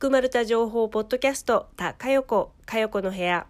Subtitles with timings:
[0.00, 3.46] くまるた情報ポッドキャスト、たかよこ、かよこの部屋。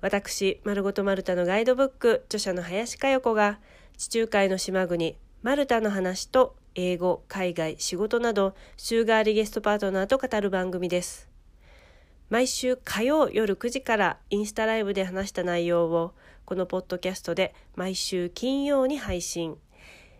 [0.00, 3.60] 私、まるごとマルタのガイドブック、著者の林かよこが、
[3.96, 11.30] 地中海の島国、マルタの話と、英語、海外、仕事など、週替わりゲストパートナーと語る番組です。
[12.30, 16.14] 毎週火曜夜9時からインスタライブで話した内容を、
[16.46, 19.56] このポッドキャストで毎週金曜に配信。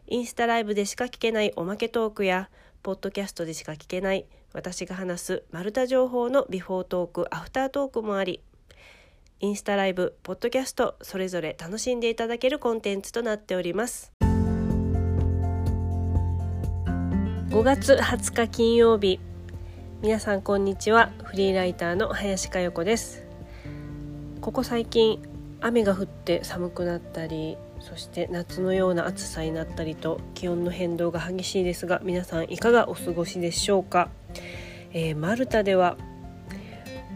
[0.06, 2.50] インスタライブでしか聞けないおまけトークや、
[2.84, 8.40] ポッドキャストでしか聞けない私が話すマルタ情報のビフォートーク、アフタートークもあり、
[9.40, 14.12] インスタライブ、ポッドキャスト、それぞれ楽しんでいただけるコンテンツとなっております。
[17.50, 19.18] 5月20日金曜日、
[20.02, 21.10] 皆さんこんにちは。
[21.24, 23.24] フリーライターの林佳代子です。
[24.40, 25.20] ここ最近、
[25.62, 34.08] 雨が降って寒くなったり、そして夏のような暑さになったりと気温の変動が激しいですが皆さんいかがお過ごしでしょうか、
[34.94, 35.98] えー、マルタでは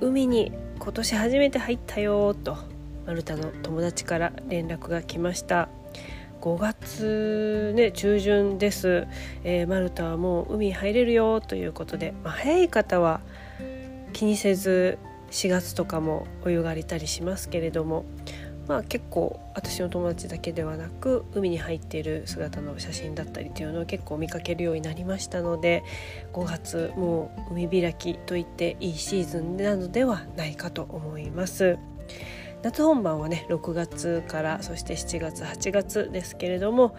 [0.03, 2.59] 海に今年初めて入ったよと
[3.07, 5.71] マルタの友達から連絡が来ました。
[6.43, 9.09] 5月、ね、中旬です、
[9.43, 13.23] えー、マルタはもう海入れるよということで、まあ、早い方は
[14.13, 14.99] 気にせず
[15.31, 18.05] 4月とかもお湯がりたりしますけれども
[18.69, 25.83] まあ、結構私の友達だけではなく海に入っている姿の写真だったりというのを結構見かけるようになりましたので
[26.35, 31.79] 5月もう海開きといっていいシーズンなのではないかと思います。
[32.63, 36.97] 夏本番はね6月からそして7月8月ですけれども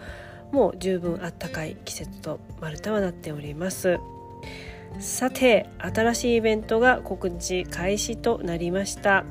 [0.52, 4.00] もう十分あったかい季節とマルタはなっております。
[4.98, 9.24] さて新しいイベントが告知開始となりました。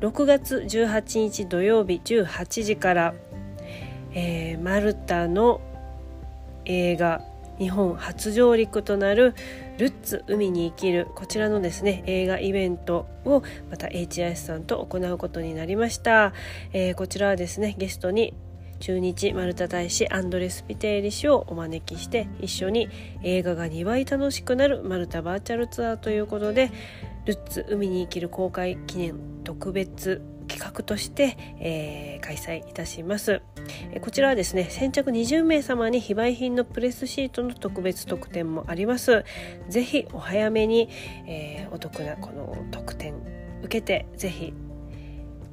[0.00, 3.14] 6月18日土曜日18時から、
[4.12, 5.60] えー、マルタの
[6.64, 7.22] 映画
[7.58, 9.34] 日本初上陸となる
[9.78, 16.32] ルッツ海に生きるこちらのですね映画イベントをまた HIS さんと行うことになりました、
[16.72, 18.34] えー、こちらはですねゲストに
[18.80, 22.88] 駐日マルタ大使アンドレス・ピテーリ氏をお招きして一緒に
[23.22, 26.70] 映画が2倍楽しくなるマルタバーチャルツアーということで
[27.26, 33.42] ルッツ海に生きる公開記念特別企画として、えー、開催いたします、
[34.00, 39.24] こちらはですね先着20名様に非売品のプレスシートの特別特典もあります。
[39.68, 40.88] ぜひお早めに、
[41.26, 43.14] えー、お得なこの特典
[43.62, 44.54] 受けてぜひ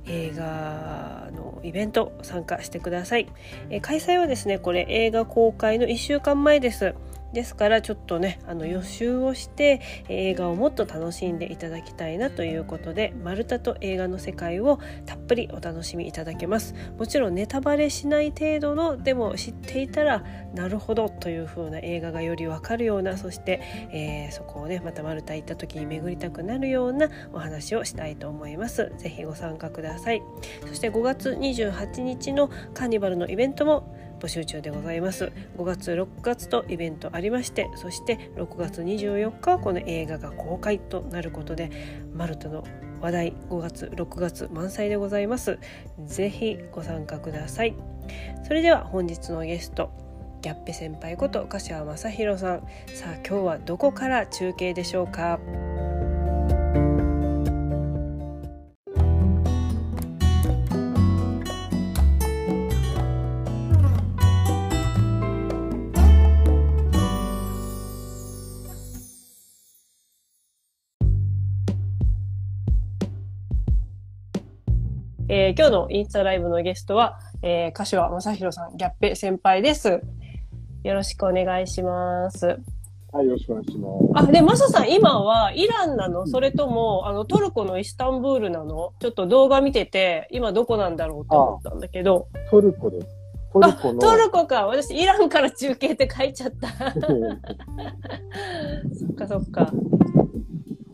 [0.08, 3.28] 映画のイベント参加してください、
[3.70, 6.96] え開催はですねこれ映画公開の1週間前です。
[7.36, 16.74] ですからちょっとねあの予習をして映画をもっと楽しんでいただきたいなということで丸太と映画の世界をたっぷりお楽しみいただけます。
[16.98, 20.24] もちろんネタバレしない程度のでも知っていたら
[20.54, 23.60] なるほどという風な映画がよりわかるようなそして、
[23.92, 28.94] えー、そこをねまた丸太行った時に巡りたくなるようなお話をしたいと思います。
[28.98, 30.24] ぜひご参加ください。
[30.66, 35.32] そして5月28日のカーニバルのイベントも募集中でございます。
[35.58, 41.72] 5月6月とイベントありましてそして6月24日はこの映画が公開となることで
[42.14, 42.64] マルタの
[43.02, 45.60] 話題5月6月満載でございます。
[46.06, 47.76] ぜひご参加ください。
[48.48, 49.92] それでは本日のゲスト
[50.42, 52.60] ギャッペ先輩こと柏正弘さん。
[52.94, 55.40] さあ今日はどこから中継でしょうか？
[75.38, 80.02] えー、今日のインスタライブのゲストは、えー、柏正弘さん、ギャッペ先輩です。
[80.86, 82.58] よろしくお願いします。
[83.12, 83.90] はい、よろしくお願いしま
[84.22, 84.30] す。
[84.30, 86.26] あ、で、マサさん、今はイランなの？
[86.26, 88.94] それとも、あの、トルコのイスタンブールなの？
[89.02, 92.30] ちょっと動画見てて、今どこなんだろうと思ったんだけど。
[92.50, 93.08] トルコです。
[93.52, 94.00] トルコの。
[94.00, 94.68] トルコか。
[94.68, 96.70] 私、イランから中継って書いちゃった。
[98.96, 99.70] そっかそっか。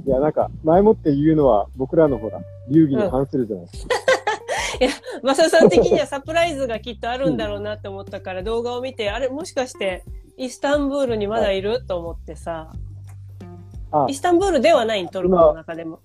[0.04, 2.40] いや、なんか、前もって言うのは、僕らのほら、
[2.72, 3.96] 流儀に反するじゃないですか。
[4.82, 4.90] うんいや、
[5.22, 10.04] マサさん的にはサプライズがきっとあるんだろうなって思ったから動画を見て、あれもしかして
[10.38, 11.86] イスタンブールにまだいる？
[11.86, 12.74] と思ってさ。
[13.92, 16.00] あイスタンブールではないトルコの中でも。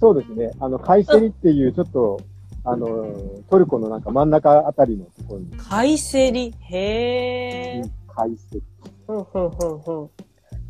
[0.00, 0.50] そうですね。
[0.58, 2.20] あの、カイセリっていうちょっと、
[2.64, 3.14] あの、
[3.50, 5.50] トルコのなんか真ん中あたりのところに。
[5.56, 6.54] カイセリ？
[6.70, 7.90] へー。
[8.12, 8.62] カイセリ。
[9.06, 10.10] ふんふんふんふん。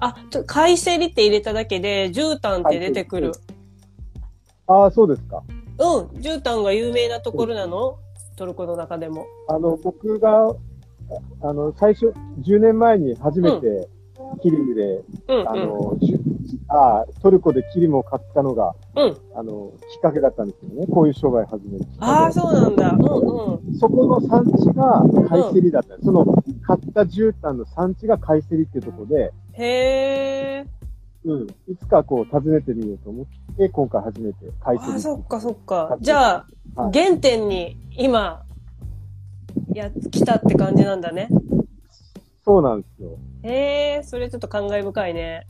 [0.00, 0.14] あ、
[0.47, 3.32] カイセリって入れただけで、絨毯って出てくる。
[4.67, 5.43] ああ、そうですか。
[5.78, 7.99] うん、絨毯が有名なところなの？
[8.37, 9.26] トルコの中でも。
[9.49, 10.55] あの、僕が、
[11.43, 12.12] あの、最初、
[12.43, 13.88] 10年前に初めて、
[14.43, 15.61] キリムで、うん、あうん。
[15.69, 16.19] の、じゅ
[16.69, 19.17] あトルコでキリムを買ったのが、うん。
[19.34, 20.87] あの、きっかけだったんですよね。
[20.87, 22.90] こういう商売始めるああ、そうなんだ。
[22.90, 23.79] うんうん。
[23.79, 26.25] そこの産地がカイセリだった、その
[26.62, 30.67] 買った絨毯の産地がカイセリっていうところで、へえ。
[31.26, 35.96] うん、いつかこう訪ねてみようと思って、今回初めてカイセリああ、そっかそっかは。
[35.96, 36.46] いじゃ
[36.76, 38.44] あ、はい原点に今、
[39.75, 41.28] や、来たって感じなんだね。
[42.44, 43.19] そうなんですよ。
[43.43, 45.46] へえ、それちょっと感慨深いね。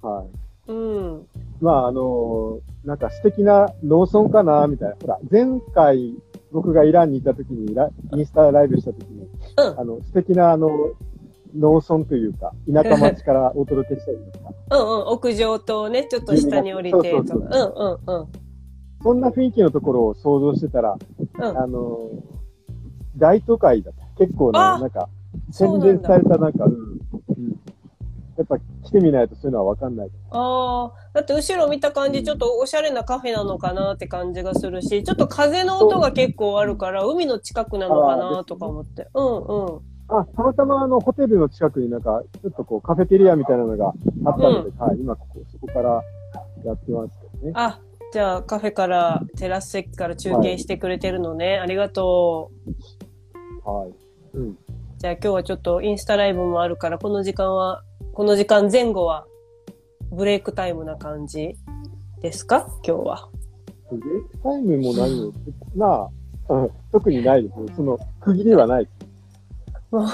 [0.00, 0.26] は
[0.68, 0.72] い。
[0.72, 1.26] うん。
[1.60, 4.96] まあ、あのなんか素敵な農村かな、みたいな。
[5.00, 6.14] ほら、前回
[6.52, 9.22] 僕がイランにいた時にラ、インスタライブした時に、
[9.56, 10.70] うんあの、素敵なあの、
[11.56, 15.08] 農村というか、田舎町からお届けしたりとか、 うんうん。
[15.08, 17.34] 屋上とね、ちょっと下に降りてとか。
[17.34, 18.26] うんうんうん。
[19.02, 20.96] そんな雰囲気のところを想像してたら、
[21.38, 22.10] うんあの
[23.16, 24.24] 大都会だった。
[24.24, 25.08] 結構ね、あなんか、
[25.50, 26.72] 洗練されたなんか、うん。
[26.72, 26.98] うん
[28.38, 30.10] やっぱ来てみないとそういうのはわかんない。
[30.30, 39.08] ああ、だって後ろ見た感じ、ちょっとおしゃれなカフェなのかなって感じがするし、ちょっと風の音が結構あるから、海の近くなのかなとか思って。
[39.12, 39.80] うんうん。
[40.08, 43.92] あ、たまたまあの、ホテルの近くになんか、ちょっとこう、カフェテリアみたいなのが
[44.24, 46.02] あったので、はい、今ここ、そこから
[46.64, 47.52] やってますけどね。
[47.54, 47.78] あ、
[48.12, 51.58] じゃあカフェから、テラス席から中継してくれてるのね。
[51.58, 52.50] ありがと
[53.66, 53.70] う。
[53.70, 53.92] はい。
[54.34, 54.58] うん。
[54.96, 57.82] じゃあ今日はちょっとインスタライブもあるから、この時間は、
[58.14, 59.26] この時間前後は、
[60.10, 61.54] ブレイクタイムな感じ
[62.22, 62.66] ですか？
[62.82, 63.28] 今日は。
[63.90, 65.32] ブレイクタイムも何も、
[65.76, 66.08] ま
[66.48, 67.72] あ、うん特にないですね。
[67.76, 69.07] その、区切りはないです。
[69.90, 70.06] もう、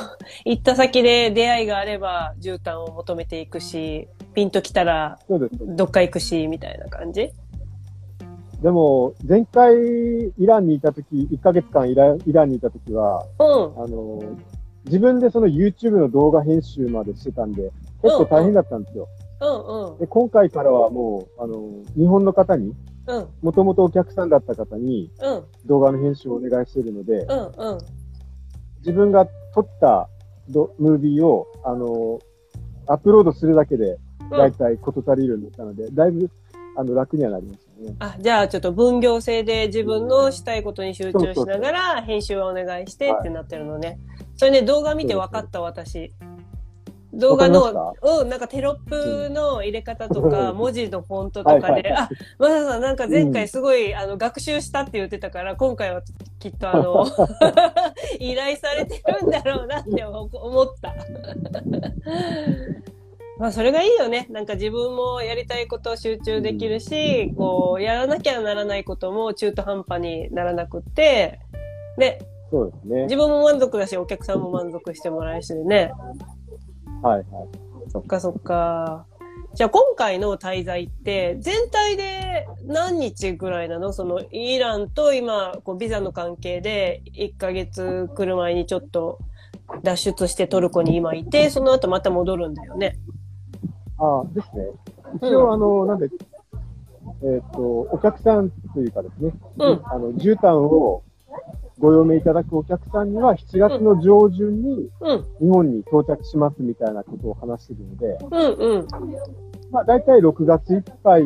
[0.44, 5.18] 行った先で出会いがあれば、絨毯を求めていくし、ピンと来たら。
[5.28, 7.32] どっか行くし、みたいな感じ？
[8.62, 9.74] でも、前回、
[10.38, 13.82] イランにいたとき、1ヶ月間イライランにいたときは、うん。
[13.82, 14.22] あの、
[14.84, 17.72] 自分でその YouTube の動画編集までしてたんで、
[18.02, 19.08] 結構大変だったんですよ。
[19.40, 19.98] うんうん。
[19.98, 22.74] で、今回からはもう、あの、日本の方に、
[23.06, 23.26] うん。
[23.42, 25.44] もともとお客さんだった方にうん。
[25.66, 27.72] 動画の編集をお願いしているので、うん。
[27.72, 27.78] うん。
[28.78, 30.08] 自分が撮った
[30.48, 32.18] ドムービーを、あの、
[32.86, 33.98] アップロードするだけで、
[34.30, 36.30] だいたい事足りるようになったので、だいぶ、
[36.76, 37.96] あの、楽にはなりましたね。
[38.00, 43.98] あ、じゃあちょっと分業制で自分のしたいことに集中しながら編集はお願いしてってなってるのね。
[44.36, 46.12] それね、動画見て分かった私。
[47.18, 52.08] 動画のり、うん、なんかテロップの入れ方とか、うん文字のフォントとかで、あ、
[52.38, 56.02] まささんなんか前回すごい、あの、学習したって言ってたから、今回は
[56.38, 57.06] きっとあの、
[58.18, 60.94] 依頼されてるんだろうなって思った。
[63.38, 64.26] まあそれがいいよね。
[64.30, 71.40] なんか自分もやりたいことを集中できるし、こう、やらなきゃならないことも中途半端にならなくって、
[71.98, 72.20] で、
[72.50, 73.02] そうですね。
[73.04, 75.92] 自分も満足だし、お客さんも満足してもらえるしね。
[77.04, 77.90] はいはい。
[77.90, 79.06] そっかそっか。
[79.52, 83.92] じゃあ今回の滞在って全体で何日ぐらいなの？
[83.92, 89.20] そのイランと今こうビザの関係で1ヶ月来る前にちょっと
[89.82, 92.98] 脱出してトルコに今いてその後また戻るんだよね。
[93.98, 94.64] ああ、ですね。
[95.22, 96.08] 一応、あの、なんで、
[97.22, 101.02] えっ、と、お客さんというかですね、うんあの、絨毯を
[101.78, 108.88] ご用命いただくお客さんには、7月の上旬にうん、日本に到着しますみたいなことを話しているので、うん、うん。
[109.70, 111.22] まあ、大体6月いっぱい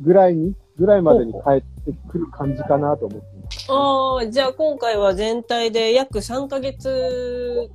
[0.00, 3.66] ぐらいに、ぐらいまでに帰ってくる感じかなと思っています。
[3.68, 7.68] ああ、じゃあ今回は全体で約3ヶ月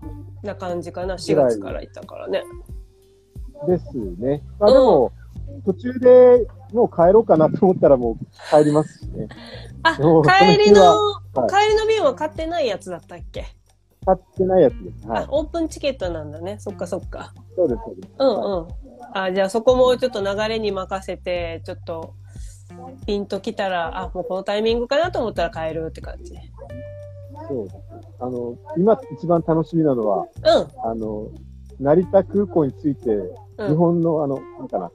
[0.43, 1.15] な感じかな。
[1.15, 2.43] 4月から行ったからね。
[3.67, 4.41] ですね。
[4.59, 5.11] まあ、でも、
[5.65, 9.27] 途中でもう帰ろうかなと思ったらもう帰りますしね。
[9.83, 10.97] あ、帰りの、
[11.33, 13.45] その日帰りの便は買ってないやつだったっけ？
[14.05, 15.07] 買ってないやつです。
[15.07, 15.27] はいあ、。
[15.29, 16.57] オープンチケットなんだね。
[16.59, 17.33] そっかそっか。
[17.55, 18.09] そうです、そうです。
[18.17, 19.17] うんはいうん。
[19.17, 22.15] あ、じゃあそこもちょっと流れに任せて、ちょっと、
[23.05, 26.33] ピンときたら、あ、もうこのタイミングかなと思ったら帰るって感じ。
[27.47, 27.75] そうです。
[28.19, 30.27] あの、今一番楽しみなのは、う
[30.83, 31.29] あの、
[31.79, 33.29] 成田空港について、ん。
[33.57, 33.69] うん。
[33.69, 34.91] 日本のあの、なんかな、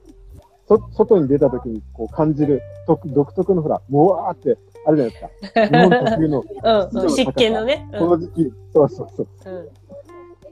[0.69, 5.67] そ、外に出た時にこう感じる独独特のほら、もわーってあるじゃないですか。
[5.67, 7.09] 日本特有の、うん、うん。
[7.09, 7.89] 湿気のね。
[7.91, 9.27] この時期、そうそうそう。
[9.45, 9.57] うん。
[9.57, 9.69] うん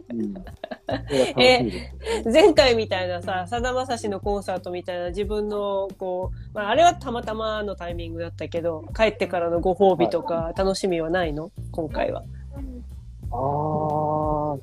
[0.09, 0.33] うん。
[0.33, 2.29] それが楽しみです。
[2.31, 11.51] 前回みたいなさ、さだまさしのコンサートみたいな自分の、こう、まあ、あれはたまたまのタイミングだったけど、帰ってからのご褒美とか楽しみはないの？
[11.71, 12.24] 今回は。
[13.31, 13.36] あ
[14.55, 14.57] あ、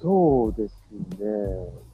[0.00, 0.74] そうです
[1.18, 1.26] ね。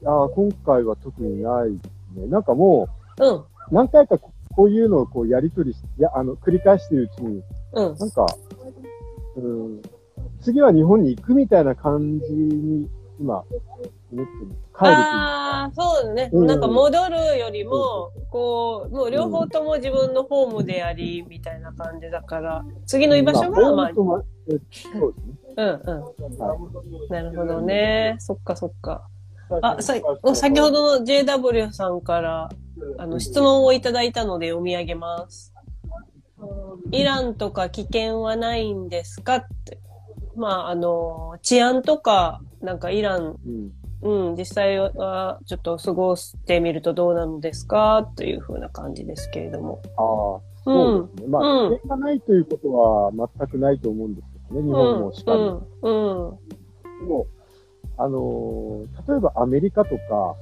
[0.05, 1.79] ああ、今回は特にない
[2.15, 2.27] ね。
[2.27, 2.89] なんかも
[3.21, 3.35] うん。
[3.37, 7.43] う、何回かここういうのをこうやりとりし、いや、あの、繰り返してるうちに、
[7.75, 7.97] うん。
[7.97, 8.27] なんか、
[9.37, 9.83] うん、
[10.41, 12.89] 次は日本に行くみたいな感じに、
[13.21, 13.47] 今、思っ
[14.13, 14.27] てる。
[14.77, 14.85] 帰。
[14.87, 16.31] ああ、そうだね。
[16.33, 25.01] うんなんか戻るよりも、こう、もう両方とも自分のホームであり、みたいな感じだから、次の居場所が、まあ、そうですね。
[25.57, 26.03] うんうん。
[26.03, 28.17] はいなるほどね。
[28.19, 29.07] そっかそっか。
[29.63, 29.95] あ、さ、
[30.35, 32.49] 先ほどの JW さんから、
[32.99, 35.53] あの、質問をいただいたので読み上げます。
[36.91, 39.79] イランとか危険はないんですかって。
[40.37, 43.73] まあ、あの、治安とか、なんかイラン、うん。
[44.01, 49.83] うん、実際はちょっと過ごしてみるとどうなのですかというふうな感じですけれども。
[49.97, 51.29] ああ、そうですね。
[51.29, 55.39] まあ、うん危険がないということは全くないと思うんですけどね、日本もしかり。
[55.39, 56.39] うん、うん、
[57.01, 57.27] でも、
[57.99, 60.37] あのー例えばアメリカとか、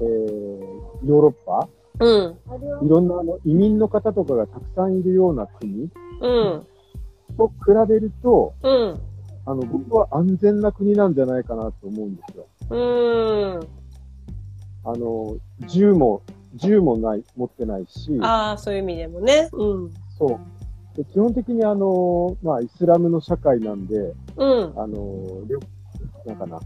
[0.00, 1.68] えー、ヨーロッパ、
[2.00, 6.66] うん、いろんなあの移民の方とかがたくさんいるような国うん、
[7.36, 7.54] と比
[7.88, 9.00] べると、うん、
[9.44, 12.46] あの、僕は安全な国なんじゃないかなと思うんですよ。
[12.70, 13.60] うん。
[14.84, 16.22] あの、銃も、
[16.54, 19.48] 銃もない、持ってないし、ああ、そういう意味でもね。
[19.52, 20.40] うん、そ
[20.94, 20.96] う。
[20.96, 25.58] で基本的にあの、まあ、イスラムの社会なんで、うん、あの、旅、
[26.26, 26.60] なんかな、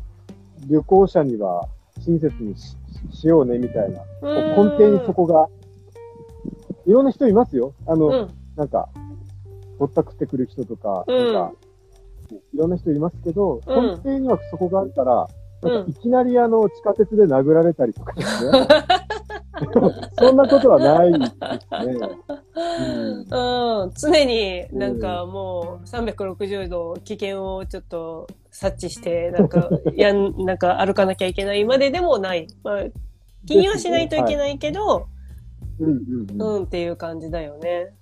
[0.69, 1.69] 旅行者には
[2.05, 2.77] 親切にし
[3.13, 5.49] しようねみたいな、根底にそこが、
[6.87, 7.75] いろんな人いますよ。
[7.87, 8.89] あの、うん、なんか、
[9.79, 11.33] ぼったくってくる人とか、うん。
[11.35, 11.53] なんか、
[12.55, 13.91] いろんな人いますけど、うん。
[13.91, 15.29] 根底にはそこがあるから、
[15.63, 15.73] うん。
[15.73, 18.67] なんかいきなりあの、地下鉄で殴られたりとかですね。
[20.19, 21.33] そんなことはないです
[21.87, 21.99] ね。
[23.31, 23.83] うん。
[23.83, 28.27] うん、常になんかもう360度危険をちょっと
[28.59, 32.47] 察知して、なんか、やん、なんか歩かなきゃいけないまででもない。
[32.65, 32.85] まあ、
[33.47, 35.09] 気にはしないといけないけど、
[35.79, 37.93] うんうんうんうんっていう感じだよね。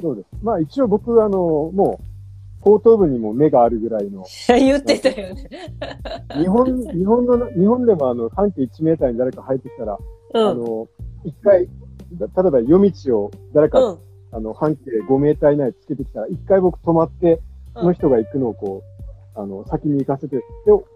[0.00, 0.28] そうです。
[0.42, 2.00] まあ一応僕、あの、も
[2.62, 5.50] う、後頭部にも目があるぐらいの、 言ってたよね。
[6.38, 9.98] 日本、日本の、日本でもあの、半径1メーターに誰か入ってきたら、
[10.34, 10.48] うん。
[10.48, 10.88] あの、
[11.24, 11.68] 一回、例
[12.24, 13.98] えば夜道を誰か、うん。
[14.32, 18.89] あの、半径5メーター以内につけてきたら、一回僕止まって、うんその人が行くのをこう、
[19.34, 20.42] あの、先に行かせて、で、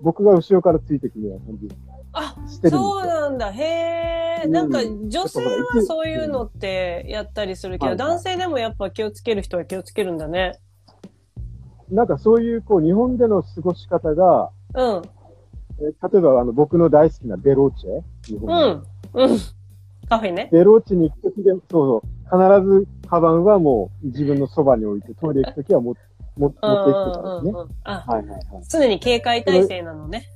[0.02, 1.68] 僕が後ろからついていくような感じ
[2.12, 2.34] あ、
[2.68, 3.06] そうよ。
[3.06, 3.52] なんだ。
[3.52, 4.14] へえ。
[4.44, 10.58] うんなんか女性はそういうのってやったりするけど、はいはい男性でもやっぱ気をつける人は気をつけるんだね。
[11.90, 15.02] なんかそういう、こう、日本での過ごし方が、うん。
[15.80, 19.30] え例えばあの、僕の大好きなベローチェ、日本うのん。
[19.30, 19.38] うん。
[20.08, 20.48] カフェね。
[20.52, 26.00] ベローチに行くときでも、そうそう、必ずカバンはもう自分のそばに置いて、トイレ行くときは持って
[26.36, 27.74] うん行ってたんですね。
[27.84, 28.42] あ、はいはいはい。
[28.68, 30.26] 常に警戒態勢なのね。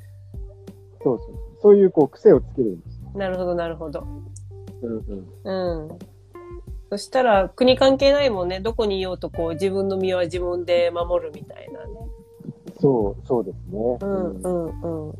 [1.03, 1.39] そうそう。
[1.61, 2.99] そういうこう癖をつけるんです。
[3.17, 4.07] なるほど、なるほど。
[5.45, 5.89] うん。
[6.91, 8.61] そしたら、国関係ないもんね。
[8.61, 11.87] どこにいようと、こう、自分の身は自分で守るみたいなね。
[12.81, 13.99] そう、そうですね。
[14.01, 15.11] うん、うん、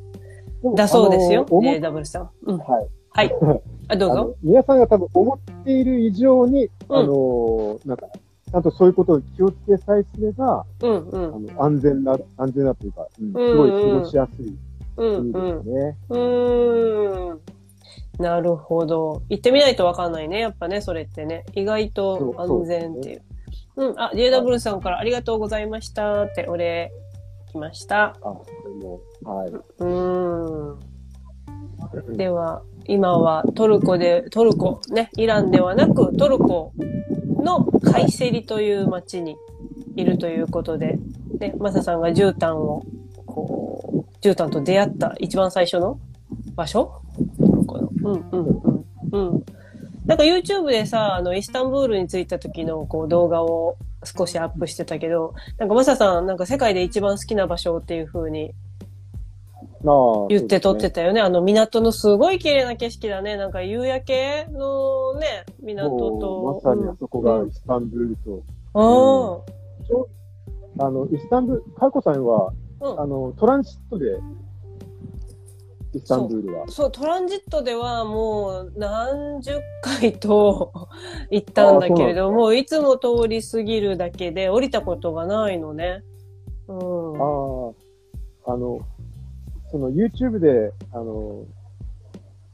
[0.63, 0.75] うん。
[0.75, 1.45] だそうですよ。
[1.45, 2.31] JW さん。
[2.47, 2.59] うん。
[2.59, 2.89] はい。
[3.11, 3.61] はい。
[3.89, 4.37] あ、どうぞ。
[4.43, 8.07] 皆さんが多分思っている以上に、うんあの、なんか、
[8.51, 11.45] ちゃんとそういうことを気をつけさえすれば、うん、うあん。
[11.47, 14.57] の、安全な、安全なというか、うん、すうんごい過ごしやすい
[14.97, 15.57] うん、国うん。
[15.59, 15.97] ですね。
[16.09, 17.41] うーん。
[18.19, 19.23] なるほど。
[19.29, 20.41] 行ってみないとわかんないね。
[20.41, 21.45] やっぱね、それってね。
[21.55, 23.23] 意外と安全っていう。
[23.77, 24.01] うん。
[24.01, 26.91] あ、JW さんからありがとうございましたってお礼
[27.53, 28.17] 来ました。
[28.23, 28.29] あ、
[29.31, 29.51] はい。
[29.51, 32.17] うーん。
[32.17, 36.73] では、今はトルコで、トルコ、ね、イランではなくトルコ
[37.39, 39.37] のカイセリという町に
[39.97, 40.99] いるということで、
[41.39, 42.85] ね、マサさんが絨毯を、
[43.27, 45.99] こう、絨毯と出会った一番最初の
[46.55, 47.03] 場所？
[48.03, 48.47] うんうん
[49.11, 49.33] うん。
[49.33, 49.45] うん。
[50.07, 58.68] なんか YouTube でさ、あの、イスタンブールに着いた時のこう動画を少しアップしてたけど、なんかマサさん、なんか世界で一番好きな場所っていう風にまあ、
[60.29, 60.97] 言って撮ってた。
[60.97, 61.21] たよね。
[61.21, 63.37] あの港のすごい綺麗な景色だね。
[63.37, 66.43] なんか夕焼けのね、港もと。
[66.43, 68.43] うまさにあそこがうんイスタンブールと、
[68.75, 68.81] あ
[69.87, 70.09] ちょ
[70.81, 74.19] あの、イスタンブール、カコさんは、あ、うんあの、トランジットで、
[75.95, 76.69] イスタンブールは。
[76.69, 80.73] そう、トランジットではもう何十回と
[81.31, 86.03] 行ったんだけれども、いつも通り過ぎるだけで降りたことがないのね。
[86.69, 87.17] うん。
[87.17, 87.73] あ
[88.47, 88.81] あ、あの、
[89.71, 91.45] その YouTube で、あの、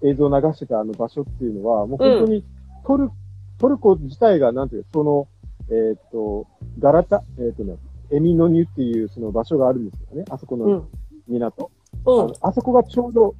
[0.03, 2.45] 映像を流してたあの場所っていうのは、もう本当に
[2.87, 3.11] トル、
[3.59, 5.29] トルコ自体が、なんていうか、その、
[5.71, 6.47] えーっと、
[6.79, 7.77] ガラタ、えーっとね、
[8.11, 10.25] エミノニュっていうその場所があるんですよね。
[10.31, 10.89] あそこのうん。
[11.29, 11.71] 港。
[12.07, 12.35] うんあの。
[12.43, 13.35] あそこがちょうど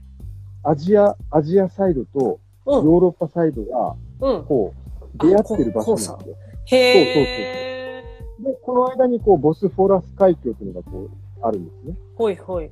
[0.63, 2.85] アジア、アジアサイドとうん。
[2.87, 4.45] ヨーロッパサイドが、うん。
[4.45, 4.73] こ
[5.15, 6.37] う、出会ってる場所なんですよ。
[6.67, 8.05] へえ。
[8.41, 11.97] で、この間にこう、ボスフォラス海峡というのがこう、あるんですね。
[12.17, 12.71] ほいほい。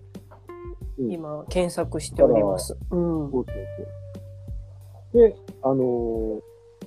[0.99, 2.77] うん今検索しております。
[2.91, 3.31] うん。
[3.31, 3.55] そうそう
[5.13, 5.29] そう。
[5.29, 6.41] で、あのー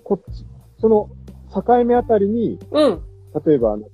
[0.03, 0.45] こっち、
[0.79, 1.09] その
[1.53, 3.01] 境目あたりに、うん。
[3.45, 3.89] 例えば、なんか、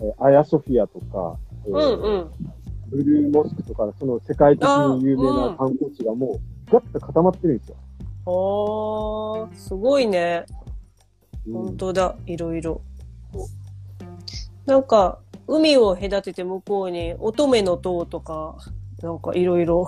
[0.00, 2.30] えーアヤソフィアとか、えーうんうん。
[2.90, 7.76] ブルーモスクとか、その世界的に有名な観光地がもう、ガッと固まってるんですよ。
[8.26, 10.44] ああ、すごいね。
[11.46, 12.16] うん本当だ。
[12.26, 12.80] いろいろ。
[14.64, 18.56] なんか、海を隔てて向こうに乙女の塔とか、
[19.04, 19.86] なんかいろいろ。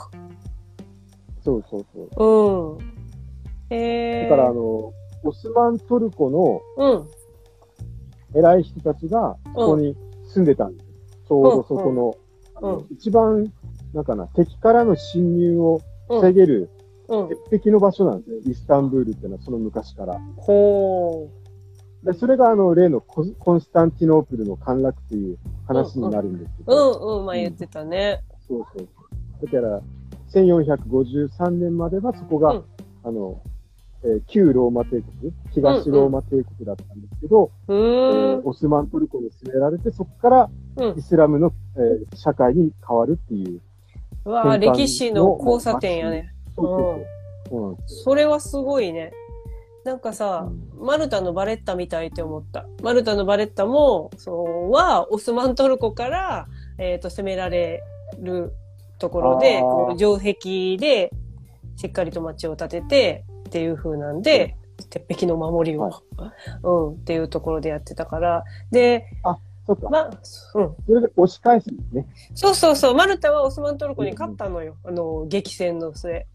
[1.42, 2.76] そうそうそう。
[2.78, 3.74] うん。
[3.74, 4.28] へえ。
[4.28, 4.92] だから、あの、
[5.24, 7.08] オスマントルコのうん。
[8.34, 9.96] 偉い人たちが、そこに
[10.28, 10.86] 住んでたんです。
[11.28, 12.18] ちょうどそこ
[12.60, 12.86] の、うん。
[12.90, 13.50] 一番、
[13.94, 15.80] なんかな、敵からの侵入を
[16.10, 16.20] うん。
[16.20, 16.68] 防げる
[17.08, 17.28] うん。
[17.28, 18.52] 鉄壁の場所なんですね。
[18.52, 20.20] イスタンブールっていうのはその昔から。
[20.36, 21.30] ほ
[22.02, 26.66] で、それがあの、例のココンスタンティノープルの陥落っていう話になるんですけう。
[26.66, 26.92] ど。
[26.92, 27.26] うんうん。
[27.26, 28.22] まあ言ってたね。
[28.46, 28.88] そうそう。
[29.42, 29.80] だから、
[30.32, 32.64] 1453年まではそこが、うん
[33.04, 33.40] あの、
[34.02, 38.40] えー旧ローマ帝国、東ローマ帝国だったんですけど、うえーん。
[38.40, 41.02] ーオスマントルコに進められて、そこからうんイ。
[41.02, 43.60] スラムの、えー社会に変わるっていう。
[44.24, 46.32] うわ歴史の交差点やね。
[46.56, 49.12] そうそれはすごいね。
[49.84, 52.66] なんかさ、うマルタのバレッタみたいって思った。
[52.82, 57.84] マルタのバレッタも、そうは、オスマントルコから、えっ、と、攻められ
[58.20, 58.52] る
[58.98, 61.12] ところで、こう城壁で、
[61.76, 64.56] しっかりと町を建てて、っていう風なんで、
[64.90, 65.94] 鉄壁の守りを、はい
[66.62, 68.44] うん、っていうところでやってたから。
[68.70, 69.06] で、
[69.66, 69.88] そっか。
[69.88, 70.20] まあ、うん。
[70.20, 72.06] それで押し返すんですね。
[72.34, 74.76] そうそうそう、マルタはオスマントルコに勝ったのよ。
[74.84, 76.26] あの、激戦の末。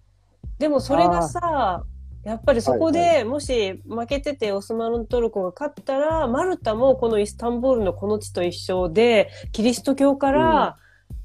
[0.60, 1.84] でもそれがさ、
[2.24, 10.78] やっぱりそこはいでもし負けててオスマントルコが勝ったら、マルタもこのイスタンブールのこの地と一緒で、キリスト教から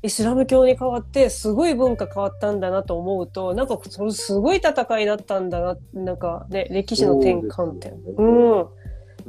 [0.02, 7.92] イスラム教に変わって、すごい文化変わったんだなと思うと、なんかそのすごい戦いだったんだな、なんかね、歴史の転換点。
[7.92, 8.62] そうねうん。
[8.62, 8.66] っ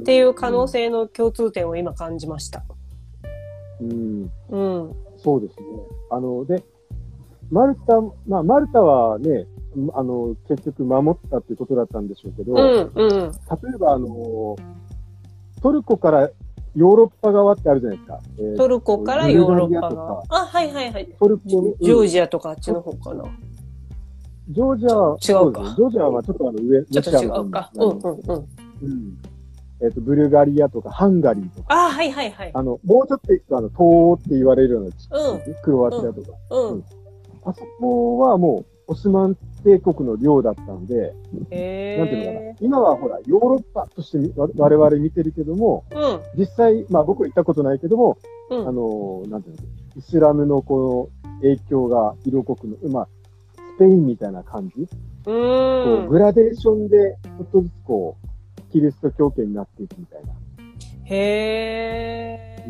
[0.04, 2.64] ていう可能性の共通点を今感じました。
[3.80, 4.30] うん。
[4.50, 4.94] うん。
[5.16, 5.66] そうですね。
[6.10, 6.62] あの、で、
[7.50, 9.46] マルタ、まあ、マルタはね、
[9.94, 13.32] あの、結局守ったっていうことだったんでしょうけど、うん、うん。
[13.32, 14.56] 例えば、あの、
[15.62, 16.30] トルコから
[16.76, 18.20] ヨーロッパ側ってあるじゃないですか。
[18.38, 20.22] えートルコからヨーロッパブルガリアとがか。
[20.28, 21.08] あ、はいはいはい。
[21.18, 23.24] トルコの、ジョーうんジアとかあっちの方かな。
[24.50, 27.70] ジョージアは、違うかジョージアはまあちょっとあの上、ちょっと違うか。
[27.74, 28.48] うんうんうん。
[28.82, 29.18] うん。
[29.80, 32.50] えっ、と、ブルガリアとかハンガリーとか、あ、はいはいはい。
[32.52, 36.84] あの、もうちょっと行くと、あの、東欧って言われるような地域、うクロアチアとか、うん。
[37.44, 41.14] あそこはもう、オスマン帝国の領だったんで、
[41.50, 42.56] へなんていうのかなえ。。
[42.60, 46.20] 今はほら、ヨーロッパとして我々見てるけども、うん。
[46.36, 48.16] 実際、まあ僕行ったことないけども、
[48.50, 48.66] うん。
[48.66, 49.62] あの、なんていうの、
[49.96, 53.08] イスラムのこの影響が色濃くの、まあ、
[53.76, 54.86] スペインみたいな感じ、う
[55.24, 56.02] こー。
[56.02, 60.32] うんグラデーションで、ちょっとずつこう、キリスト教圏になっていくみたいな。
[61.04, 62.64] へえ。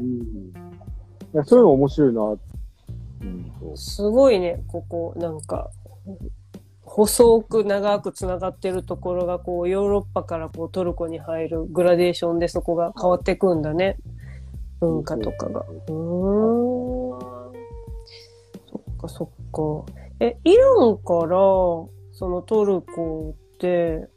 [1.34, 1.44] うん。
[1.44, 3.76] そういうの面白いな、うんと。
[3.76, 5.70] すごいね、ここ、なんか、
[6.82, 13.98] 細く長く繋がってるところが、こう、ヨーロッパからこうトルコに入るグラデーションでそこが変わっていくんだね。
[14.80, 15.60] 文化とかが。
[15.60, 15.64] う。
[18.70, 19.92] そっかそっか。
[20.20, 21.36] え、イランから、
[22.12, 24.08] そのトルコって、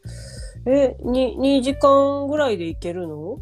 [0.66, 3.38] え、に、2時間ぐらいで行けるの？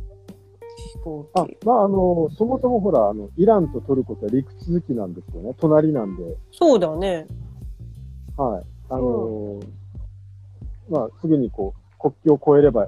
[0.94, 5.54] 飛行あ機。、まあ、あの、そもそもほら、あの、イランとトルコって陸続きなんですよね。
[5.60, 6.24] 隣なんで。
[6.52, 7.28] そうだね。
[8.41, 8.63] はい。
[8.89, 9.60] あの、
[10.89, 12.88] まあ、すぐにこう、国境を越えれば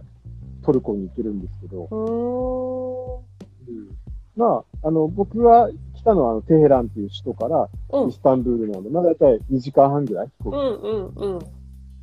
[0.64, 3.98] トルコに行けるんですけど、うーん。
[4.38, 11.40] まあ、あの、僕が来たのはあのテヘランっていう首都からうんイスタンブールなので、まあ大体2時間半ぐらい飛行うんうんうん。
[11.40, 11.46] 機。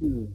[0.03, 0.29] うん。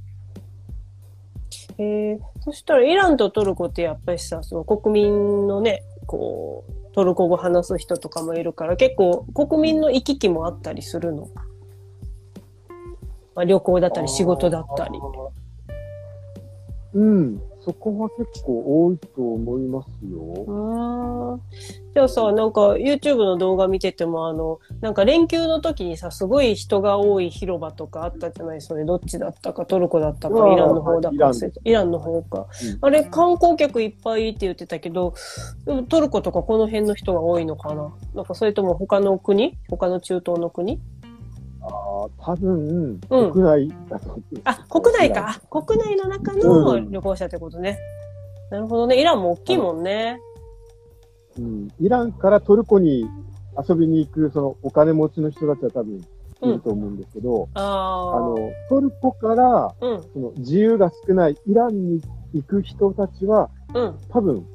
[1.78, 11.30] えー、そしたらイランとトルコってやっぱりさ、その国民のね、こう、トルコ語話す人とかもいるから、結構国民の行き来もあったりするの？
[13.36, 15.00] まあ、旅行だったり仕事だったり。
[16.94, 17.42] うん。
[17.66, 21.40] そこは結構多いと思いますよ。
[21.94, 28.62] じゃあさ、なんか YouTube の動画見てても、あの、なんか連休の時にさ、すごい人が多い広場とかあったじゃない？
[28.62, 32.40] それどっちだったか、トルコだったか、イランの方だかた、イランの方か。
[32.40, 35.14] うんあれ、観光客いっぱいって言ってたけど、
[35.88, 37.94] トルコとかこの辺の人が多いのかな？
[38.14, 39.58] なんかそれとも他の国？
[39.70, 40.82] 他の中東の国？
[41.64, 44.20] ああ、多分、うん国内だと。
[44.44, 45.40] あ、国内か。
[45.52, 47.78] あ国内の中のうん旅行者ってことね。
[48.52, 49.00] なるほどね。
[49.00, 50.20] イランも大きいもんね。
[51.38, 51.68] うん。
[51.80, 53.06] イランからトルコに
[53.68, 56.02] 遊びに行く、そのお金持ちの人たちは多分、
[56.42, 58.20] いると思うんですけど、あああ。
[58.20, 58.36] の、
[58.68, 60.04] トルコから、うん。
[60.14, 62.02] その自由が少ないイランに
[62.34, 63.98] 行く人たちは、うん。
[64.10, 64.46] 多分、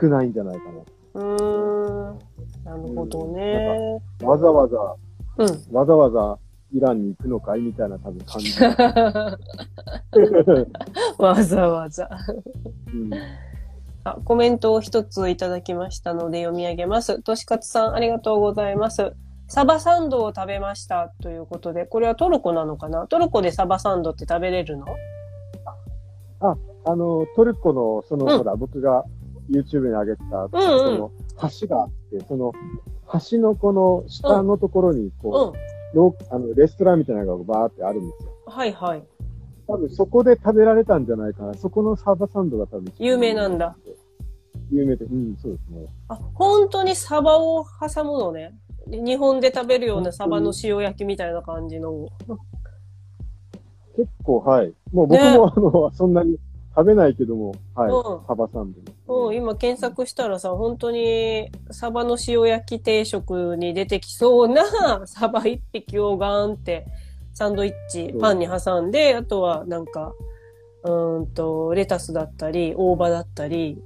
[0.00, 0.62] 少ないんじゃないか
[1.14, 2.18] うーん。
[2.64, 4.00] なるほどね。
[4.20, 4.28] な。
[4.28, 4.76] わざわざ、
[5.38, 5.48] うん。
[5.72, 6.38] わざわざ
[6.72, 8.52] イランに行くのかいみたいな多分感じ。
[11.18, 12.08] わざわざ。
[12.92, 13.10] うん
[14.06, 17.22] あ、コメントを一ついただきましたので読み上げます。
[17.22, 19.14] としかつさん、ありがとうございます。
[19.48, 23.06] サバサンドを食べましたということで、これはトルコなのかな？
[23.06, 24.84] トルコでサバサンドって食べれるの？
[26.40, 29.04] あの、トルコの、その、うんほら、僕が
[29.50, 30.58] YouTube に上げてた、うんそ
[30.90, 31.10] の、
[31.60, 32.52] 橋があって、その、
[33.30, 35.50] 橋のこの下のところに、うこん。
[35.50, 35.52] う、
[35.94, 38.30] ローあの、レストランみたいなのがバーってあるんですよ。
[38.46, 39.02] はいはい。
[39.66, 41.54] 多分そこで食べられたんじゃないかな。
[41.54, 42.92] そこのサバサンドが多分。
[42.98, 43.76] 有名なんだ。
[44.70, 45.86] 有名で、うん、そうですね。
[46.08, 48.54] あ、本当にサバを挟むのね。
[48.86, 52.08] 日本で食べるようなサバの塩焼きみたいな感じの。
[53.96, 54.74] 結構、はい。
[54.92, 56.38] もう僕も、あの、そんなに
[56.76, 57.90] 食べないけども、はい。
[57.90, 58.72] うんサバサン
[59.06, 59.26] ド。
[59.26, 64.62] うん、今検索したらさ、本当にサバの塩焼き定食に出てきそうな
[65.06, 66.86] サバ一匹をガーンって
[67.32, 70.12] サンドイッチ、うんパンに挟んで、あとはなんか、
[70.84, 73.82] うーんと、レタスだったり、大葉だったり、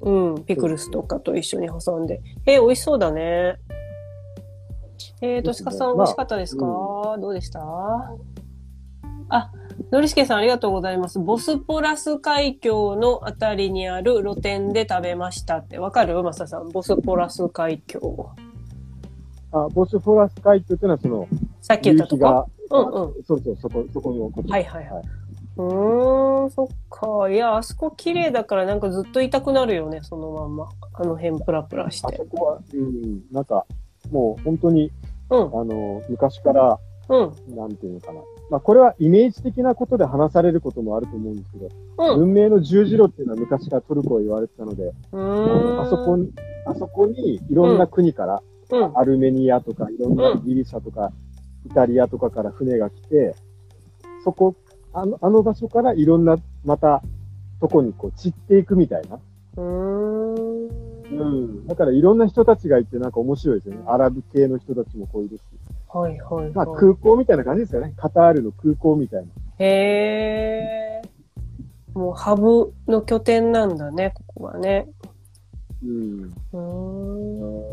[0.00, 2.20] うんうん、ピクルスとかと一緒に挟んで。
[2.46, 3.58] えー、美味しそうだね。
[5.20, 6.64] えー、としかさん、美まあ味しかったですか、
[7.20, 7.60] どうでした？
[9.30, 9.50] あ、
[9.90, 11.18] のりしけさんありがとうございます。
[11.18, 15.78] ボスポラス海峡のあたりにある露店で食べましたって。
[15.78, 16.22] わかる？
[16.22, 16.70] マサさん。
[16.70, 18.30] ボスポラス海峡。
[19.52, 21.28] あ、ボスフォラス海峡っていうのは、その、
[21.60, 22.46] さっき言ったとこ？
[22.70, 23.24] うんうん。
[23.24, 24.48] そうそう、そこ、そこのこと。
[24.48, 25.04] はいはいはいはい
[25.56, 27.30] うーん、そっか。
[27.30, 30.68] いや、あそこ綺麗だからなんかずっと痛くなるよね、そのまんま。
[30.94, 32.24] あの辺プラプラしてあそ。
[32.24, 33.64] こは、うん、なんか、
[34.10, 34.90] もう本当に、
[35.30, 36.76] うん、あの、昔から、
[37.08, 38.20] うん、なんていうのかな。
[38.50, 41.68] まあ、これはイメージ的なことで話されることもあると思うんですけど、
[42.12, 42.32] うん。
[42.32, 46.30] 文明の十字路っていうのは昔からトルコを言われてたので、うあそこに、
[46.66, 48.98] あそこにいろんな国から、うん。
[48.98, 51.12] アルメニアとか、いろんなギリシャとか、
[51.66, 53.34] イタリアとかから船が来て、
[54.24, 54.54] そこ、
[54.92, 57.02] あの、あの場所からいろんな、また、
[57.60, 59.18] とこにこう散っていくみたいな。
[59.56, 60.66] うーん。
[60.66, 61.66] うん。
[61.66, 63.84] だからいろんな人たちがいてなんか面白いですよね。
[63.86, 65.42] アラブ系の人たちもこういるし。
[65.94, 66.52] はいはい、はい。
[66.52, 67.94] まあ空港みたいな感じですよね。
[67.96, 69.28] カタールの空港みたいな。
[69.58, 71.02] へえ。
[71.94, 74.88] もうハブの拠点なんだね、ここはね。
[75.84, 76.34] うん。
[76.52, 77.64] うーん。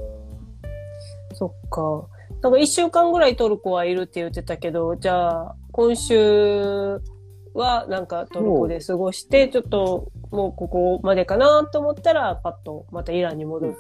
[1.34, 2.06] そっか。
[2.44, 7.00] なんか一週間ぐらいトルコはいるって言ってたけど、じゃあ、今週
[7.54, 13.76] はなんかトルコで過ごして、ちょっともうここまでかなと思ったら、パッとまたイランに戻る。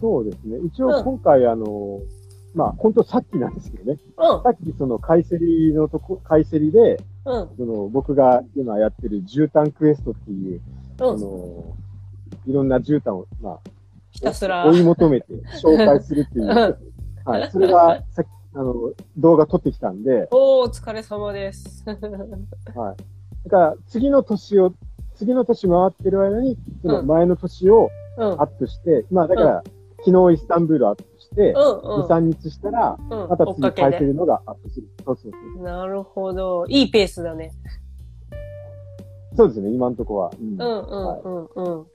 [0.00, 0.58] そうですね。
[0.64, 2.00] 一うん応今回あの、
[2.56, 3.98] まあ本当さっきなんですけどね。
[4.16, 10.60] うん、さっきそのカイセリのとこ、カイセリで、うん、その僕が今やってる絨毯クエストっていう、
[11.00, 11.20] あうん。
[11.20, 11.76] の、
[12.46, 13.60] いろんな絨毯を、まあ、
[14.10, 14.66] ひたすら。
[14.66, 15.26] 追い求めて
[15.62, 16.46] 紹介するっていう。
[17.24, 17.50] はい。
[17.50, 18.74] それがさっき、あの、
[19.18, 21.84] 動画撮ってきたんで、おー、お疲れ様です。
[21.86, 23.48] はい。
[23.48, 24.72] だから、次の年を、
[25.14, 29.64] 次の年回ってる間に、その前の年をうん、アップして、まあだから、
[30.04, 31.04] 昨日イスタンブールアップ
[31.36, 33.22] して、うん、2、3日したら、うん。
[33.22, 33.46] うん、また。
[33.54, 34.88] 次書いてるのがアップする。
[35.04, 35.62] そうそうそう。
[35.62, 36.64] なるほど。
[36.68, 37.52] いいペースだね。
[39.36, 40.30] そうですね、今のところは。
[40.40, 40.82] うんうん
[41.26, 41.86] うんうんうん。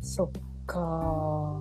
[0.00, 0.30] そっ
[0.66, 1.60] か。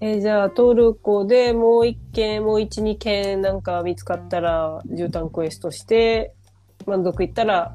[0.00, 6.34] えーじゃあトルコでもう一件、もう一、二件なんか見つかったら、絨毯クエストして、
[6.86, 7.74] 満足いったら、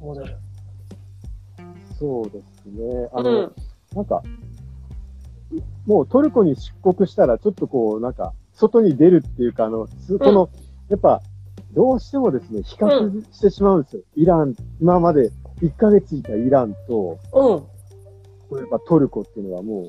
[0.00, 0.36] 戻る。
[1.98, 3.08] そうですね。
[3.12, 3.52] あうの、ん。
[3.94, 4.22] なんか、
[5.88, 10.50] もうトルコに出国したら、ちょっとこう、なんか、外に出るっていうか、あの、すこの、
[10.90, 11.22] やっぱ、
[11.72, 14.02] どうしてもですね、比較してしまうんですよ。
[14.14, 15.30] イラン、今まで
[15.62, 18.58] 1ヶ月いたイランと、うん。
[18.58, 19.88] やっぱトルコっていうのはも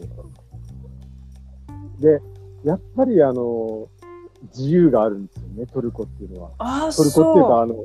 [1.99, 2.21] う、で、
[2.63, 3.89] やっぱりあの、
[4.55, 6.51] 自由があるんですよね、トルコっていうのは。
[6.59, 7.75] ああ、トルコっていうか、そあの、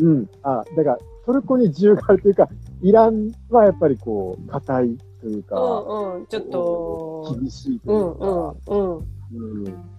[0.00, 2.48] うん、あ、だから、トルコに自由があるというか、
[2.82, 5.42] イランはやっぱりこう、硬いというう。
[5.42, 6.26] か、うんうん。
[6.26, 8.98] ちょっと、厳しいとういうんか、うんうん。
[8.98, 9.90] うん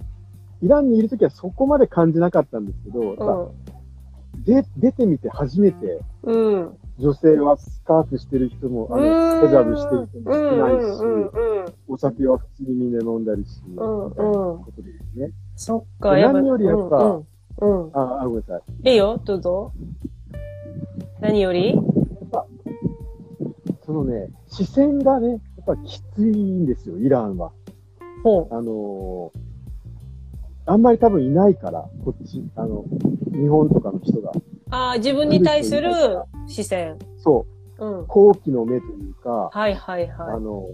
[0.64, 3.52] イランにいるときはそこまで感じなかったんですけど、
[4.46, 6.54] で出てみて初めて、うん。
[6.54, 6.78] うん。
[7.00, 11.74] 女性はスカーフしてる人も、あうの、んヘジャブしてる人もうん少ないし、うんうん。
[11.88, 15.32] お酒は普通にみんな飲んだりし、うんうんみたいなことですね。
[15.56, 17.28] そっか、でやっぱ何よりやっぱうん
[17.62, 17.88] うん。
[17.88, 17.98] うん。
[17.98, 18.90] あ、あ、ごめんなさい。
[18.92, 19.72] いいよ、どうぞ。
[21.22, 21.76] 何より？
[23.86, 27.52] そのね、視線がね、やっぱきついんですよ、イランは。
[28.24, 29.52] ほあのー
[30.67, 32.86] あんまり多分いないから、こっち、あの、
[33.32, 34.32] 日本とかの人が。
[34.70, 35.89] ああ、自分に対する
[36.48, 37.00] 視線。
[37.17, 37.48] そ
[37.80, 38.08] う、うん。
[38.08, 40.41] 好奇の目というか、はいはいあはい。
[40.41, 40.70] の、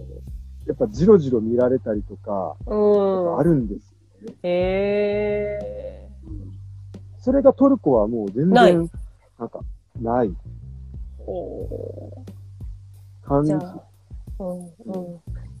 [0.66, 3.38] やっぱじろじろ見られたりとか、うん。
[3.38, 3.94] あるんです。
[4.42, 6.08] へえ。
[7.18, 8.90] それがトルコはもう全然、
[9.38, 9.60] なんか、
[10.00, 10.30] ない
[11.26, 12.37] お感
[13.42, 13.58] じじゃ。
[13.58, 13.84] あ、
[14.40, 14.70] うんうん。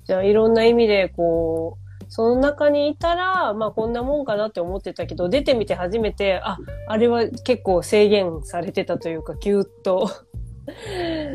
[0.04, 10.08] じゃあ、いろんな意味で、こう、その中にいたら、まあこんなもんかなって思ってたけど、出てみて初めて、あ、あれは結構制限されてたというか、ぎゅっと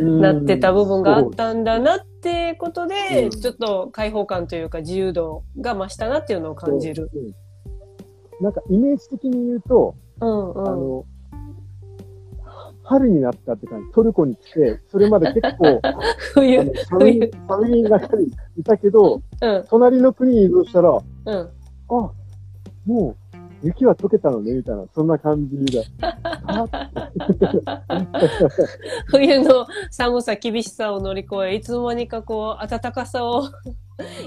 [0.02, 7.10] なってた部分があったんだなってことで、うんちょっと開放感というか自由度が増したなっていうのを感じる。
[8.42, 10.68] なんかイメージ的に言うと、うんうん。
[10.68, 11.06] あの、
[12.94, 13.92] 春になったって感じ。
[13.92, 15.94] トルコに来て、それまで結構、あ
[16.34, 16.64] 冬。
[16.64, 21.50] の寒い、寒い中にいたけど、うん隣の国に移動したら、あ、うん。
[22.86, 25.84] もう、雪は溶けたのね、みたいな、そんな感じで。
[26.02, 26.66] あ
[29.08, 33.44] 冬の寒さ、厳しさを乗り越え、いつの間にかこう、暖かさを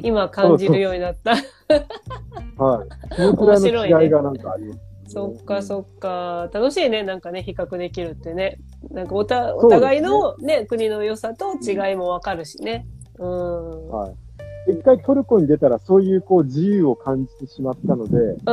[0.03, 1.33] 今感じるようになった。
[1.33, 1.45] はい。
[3.15, 6.49] そのくらいの違いがなんかあります、そっかそっか。
[6.53, 7.03] 楽しいね。
[7.03, 8.59] なんかね、比較できるってね。
[8.91, 12.87] なんかおた、お互いのね、国の良さと違いもわかるしね。
[13.19, 13.89] うん。
[13.89, 14.73] はい。
[14.73, 18.39] 一回トルコに出たらそういうこう自由を感じてしまったので、うん。
[18.49, 18.53] あ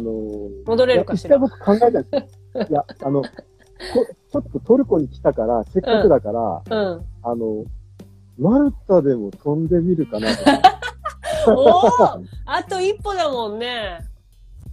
[0.00, 1.36] ー戻れるかしら？
[1.36, 2.66] 一回僕考えたんですよ。
[2.70, 3.28] いや、 あの、こ
[4.32, 7.04] ちょっとトルコに来たから、せっかくだから、うん。
[7.22, 7.64] あの、
[8.38, 10.60] マルタでも飛んでみるかなとか。
[11.54, 11.88] おお
[12.46, 13.98] あと一歩だもんね。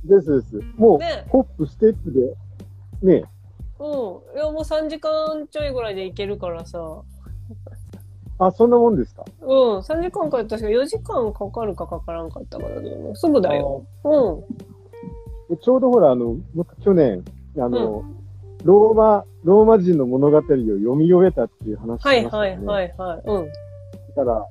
[0.08, 0.62] ですです。
[0.78, 1.26] もう、ね。
[1.30, 2.36] ホップ、ステップで、
[3.02, 3.24] ね、
[3.80, 3.88] うん。
[4.36, 6.80] いや、もう3時間ちょいぐらいで行けるからさ。
[8.40, 9.26] あ、そんなもんですか？
[9.42, 9.50] うん。
[9.80, 12.82] 3時間か確か4時間かかるかかからんかったかな。
[12.82, 13.84] でもすぐだよ。
[14.04, 14.42] うん。
[15.50, 17.24] でちょうどほら、あの、僕去年、
[17.58, 18.04] あの、
[18.64, 22.66] ローマ、ローマ人の物語を読み終えたっていう話しはいましたよね。
[22.68, 23.22] はいはいはい。
[23.26, 23.48] うん。
[24.16, 24.46] だから、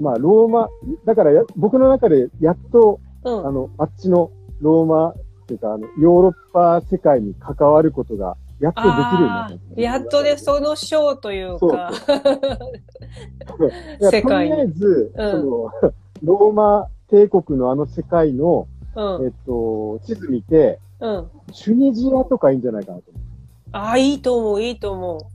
[0.00, 0.68] まあ、ローマ、
[1.04, 3.50] だからや、僕の中でやっと、うんあ。
[3.50, 5.14] の、あっちのローマっ
[5.46, 11.92] ていうか、あの、ヨーロッパ世界に関わることが、やっとできるようになあったやっとね、その章というか、
[14.00, 15.70] 世界にとりあえず、うんその、
[16.24, 21.30] ローマ帝国のあの世界の、うんえっと、地図見て、うん。
[21.52, 23.04] チュニジアとかいいんじゃないかなと
[23.72, 25.18] ああ、いいと思う、いいと思う。
[25.18, 25.28] 思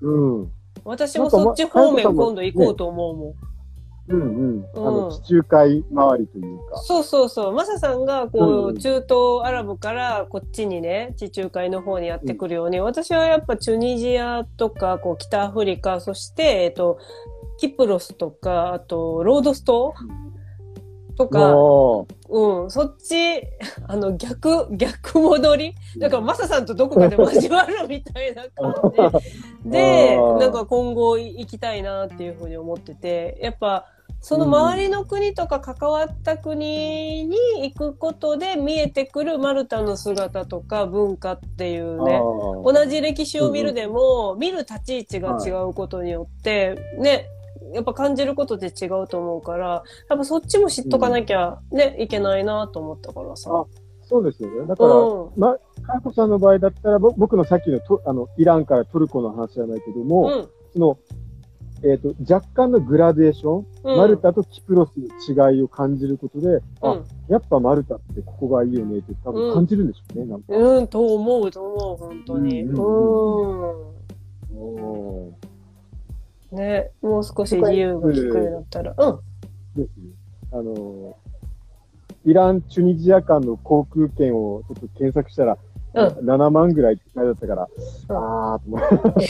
[0.00, 0.40] う。
[0.40, 0.52] うん。
[0.84, 3.34] 私もそっち方面今度行こうと思うもん。
[4.10, 4.24] うんう
[4.60, 4.66] ん。
[4.74, 6.78] あうの、ん地中海周りというか。
[6.78, 7.52] そうそうそう。
[7.52, 9.08] マサさんが、こう、うん中東
[9.44, 16.98] アラブからこっちにね、地中海の方にやってくるように、私はやっぱチュニジアとか、こう、北アフリカ、そして、えっと、
[17.58, 19.94] キプロスとか、あと、ロードス島
[21.16, 23.42] とか、もうん、そっち、
[23.86, 25.74] あの、逆、逆戻り？
[25.98, 28.74] だから、マサさんとどこかで交わるみたいな感
[29.64, 33.84] じで、 なんか今後行きたいなっていうふうに思ってて、やっぱ、
[34.20, 47.26] その周りの国とか関わった国に行くことで見えてくるマルタの姿とか文化っていううね、あ同じ歴史を見るでも、見る立ち位置が違うことによって、ね、
[47.72, 53.50] やっぱ感じることで違うと思うから、やっぱそっちも知っとかなきゃね、いけないなと思ったからさ。
[53.52, 53.64] あ
[54.02, 54.66] そうですよね。
[54.66, 55.40] だから、うん。
[55.40, 60.48] ま、かやこさんの場合だったら、ぼ僕のさっきのとあのイランからトルコの話じゃないけども、うん。
[60.72, 60.98] その、
[61.82, 70.54] えっ、と、若干のグラデーション、うんマルタとキプロスの違いを感じることで、うあん、やっぱマルタってここがいいよねって多分感じるんでしょうね、なんか。
[70.54, 72.62] うん、と思うと思う、本当に。
[72.62, 72.70] うん
[76.52, 76.56] ん。
[76.56, 78.94] ね、もう少し自由が利くようになったら。
[78.98, 79.80] うん。
[79.80, 80.12] ですね。
[80.52, 81.16] あの、
[82.24, 85.60] イラン、チュニジア間の航空券をちょっと検索したら、うん
[85.92, 87.68] 7万ぐらいって書いてあったから、
[88.08, 89.26] うんあーと思って。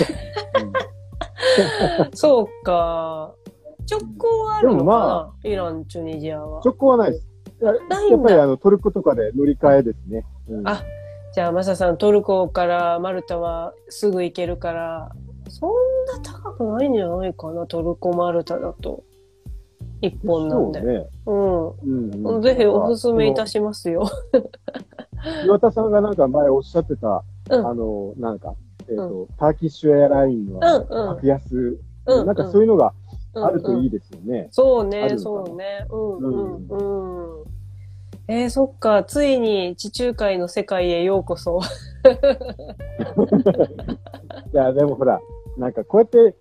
[2.15, 3.35] そうか。
[3.91, 6.61] 直行はあるのかな、まイラン、チュニジアは。
[6.65, 7.27] 直行はないです。
[7.61, 7.75] やや
[8.17, 10.25] っぱりあのトルコとかで乗り換えですね。
[10.49, 10.83] うんあ
[11.33, 15.13] じゃあ、マサさん、トルコからマルタはすぐ行けるから、
[15.49, 15.71] そん
[16.07, 19.05] な高くないんじゃないかな、トルコ、マルタだと。
[20.01, 20.81] 一本なんで。
[20.81, 21.07] そうね。
[21.27, 21.69] うん。
[21.69, 24.11] うんうんぜひおすすめいたしますよ。
[25.45, 28.55] 岩田さんがなんか前おっしゃってた、うんあの、なんか、
[28.91, 32.27] えっ、と、ターキッシュエアラインのあうんうんの格安、うん。
[32.27, 32.93] なんかそういうのが
[33.35, 34.47] うんあるといいですよね。
[34.49, 35.87] あそうね、るのかなそうね。
[35.91, 37.45] うんうんうん。
[38.29, 41.61] えー、そっか、ついに地中海の世界へようこそ。
[44.53, 45.21] いや、でもほら、
[45.57, 46.37] なんかこうやって、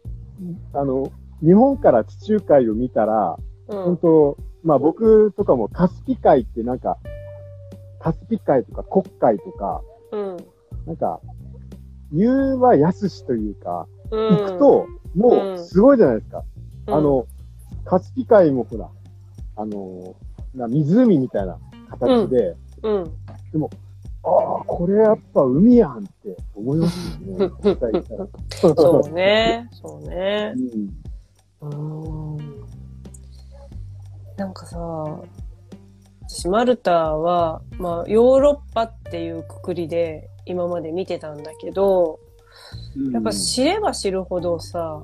[0.73, 3.83] あの、日本から地中海を見たら、うん。
[3.83, 6.97] 本当まあ僕とかもカスピ海ってなんか、
[7.99, 9.81] カスピ海とか黒海とか、
[10.11, 10.37] うん。
[10.85, 11.19] なんか、
[12.11, 14.37] 言うは安しというか、うん。
[14.37, 16.43] 行くと、もう、すごいじゃないですか。
[16.87, 17.27] うん、あの、
[17.85, 18.89] カスピ海もほら、
[19.55, 20.15] あの、
[20.55, 21.57] な湖みたいな
[21.89, 23.11] 形で、うん。
[24.23, 24.27] あ
[24.61, 27.51] あ、これやっぱ海やんって思いますよね。
[28.51, 29.69] そうね。
[29.71, 30.53] そうね。
[30.55, 31.09] うん
[31.61, 32.37] うん。
[34.37, 34.77] なんかさ、
[36.21, 42.19] 私、マルタは、まあ、ヨーロッパっていうくくりで今まで見てたんだけど、
[43.13, 45.03] やっぱ知れば知るほどさ、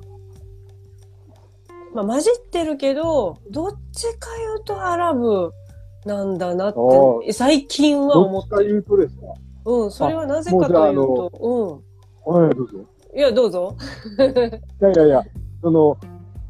[1.94, 5.52] まあ、混じってるけど、どっちか言うとアラブ
[6.04, 8.56] なんだなっあて、最近はど思ってる。
[8.56, 9.22] っちか言うとですか？
[9.64, 11.32] うん、それはなぜかというと、
[12.24, 12.78] はい、どうぞ。
[12.78, 13.18] うん。
[13.18, 13.76] いや、どうぞ。
[14.80, 15.24] いやいやいや、
[15.62, 15.96] その、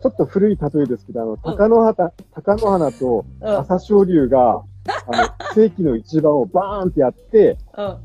[0.03, 1.95] ちょっと古い例えですけど、あの、鷹の花、
[2.35, 3.49] 鷹の花とうん。
[3.49, 4.63] 朝青龍が、
[5.07, 7.97] あの、世紀の一番をバーンってやって、うん。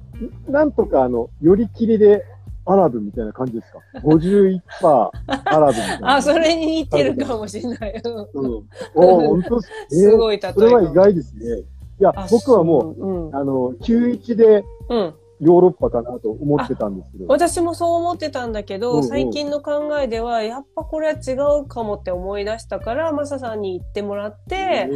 [0.48, 2.26] なんとかあの、寄り切りで
[2.66, 6.16] アラブみたいな感じですか ?51% アラブみたいな。
[6.16, 8.02] あ、それに似てるかもしれない。
[8.04, 8.70] うんうん。
[8.96, 9.56] おー本当。
[9.56, 11.60] え ーすごい例えそれは意外ですね。
[12.00, 13.36] いやあ、僕はもう、そううん。
[13.36, 15.14] あの、91でうん。
[15.42, 17.26] ヨーロッパかなと思ってたんですけど。
[17.28, 24.90] 私もそう思ってたんだけど、うんうん最近の考えでは、やっぱこれは違うかもって思い出したから、マサさんに言ってもらって、え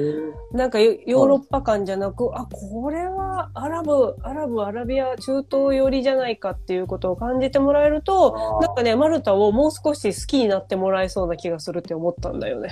[0.53, 12.69] ーなんかヨヨーロッパ感じゃなく、あ、これはアラブ、アラブ、アラビア、中東寄りじゃないかっていうことを感じてもらえると、あなんかね、マルタをもう少し好きになってもらえそうな気がするって思ったんだよね。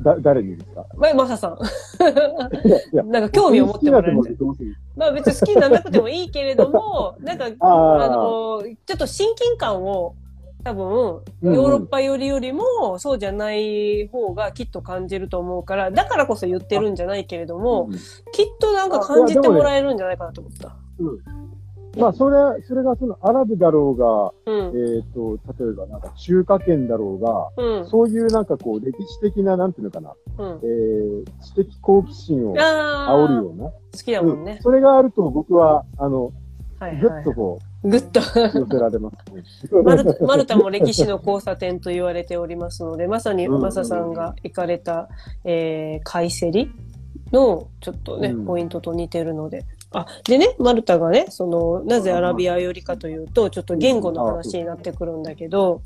[0.00, 0.86] ーだ、誰にですか？
[0.96, 1.58] まあ、マサさん。
[3.10, 4.16] なんか興味を持ってもらえる
[4.96, 10.14] まあ別に好きにならなくてもいいけれども、 なんか、あの、ちょっと親近感を
[10.64, 17.98] 多分、ヨーロッパ寄りよりも、そうじゃない方がきっと感じると思うから、だからこそ言ってるんじゃないけれども、うん
[18.32, 20.74] きっとなんか感じてもらえるんじゃないかなと思った。
[21.96, 24.96] まあ、それ、それがそのアラブだろうが、うん。
[24.96, 27.86] えっ、と、例えばなんか中華圏だろうが、うん。
[27.88, 30.66] そういうなんかこう、歴史的な、なんていうのかな、うんえ。
[30.66, 32.56] ー、知的好奇心を。
[32.56, 33.64] 煽るような。
[33.66, 33.72] 好
[34.04, 34.62] きだもんねうん。
[34.62, 36.32] それがあると僕は、あの、
[36.80, 38.20] ぐはいはいっとこぐっと。
[38.20, 39.42] う、寄せられますね。
[39.84, 45.08] マルタマルタも歴史の交差点と言われておりますので、まさにうんマサさんが行かれた、
[45.44, 46.70] えー、カイセリ
[47.32, 49.64] のちょっとね、うんポイントと似てるので。
[49.94, 55.82] あ、でね、マルタがね、その、なぜアラビア寄りかというと、ちょっと言語の話になってくるんだけど、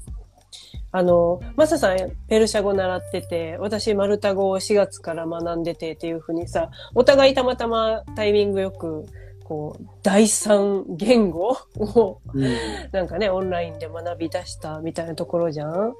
[0.91, 9.05] あの、マサさんペルシャ語習ってて、私マルタ語を4月から学んでてっていうふうにさ、お互いたまたまタイミングよく、
[9.45, 12.45] こう、第三言語をうん
[12.93, 15.95] なんかね、オンラインで学び出したみたいなところじゃん。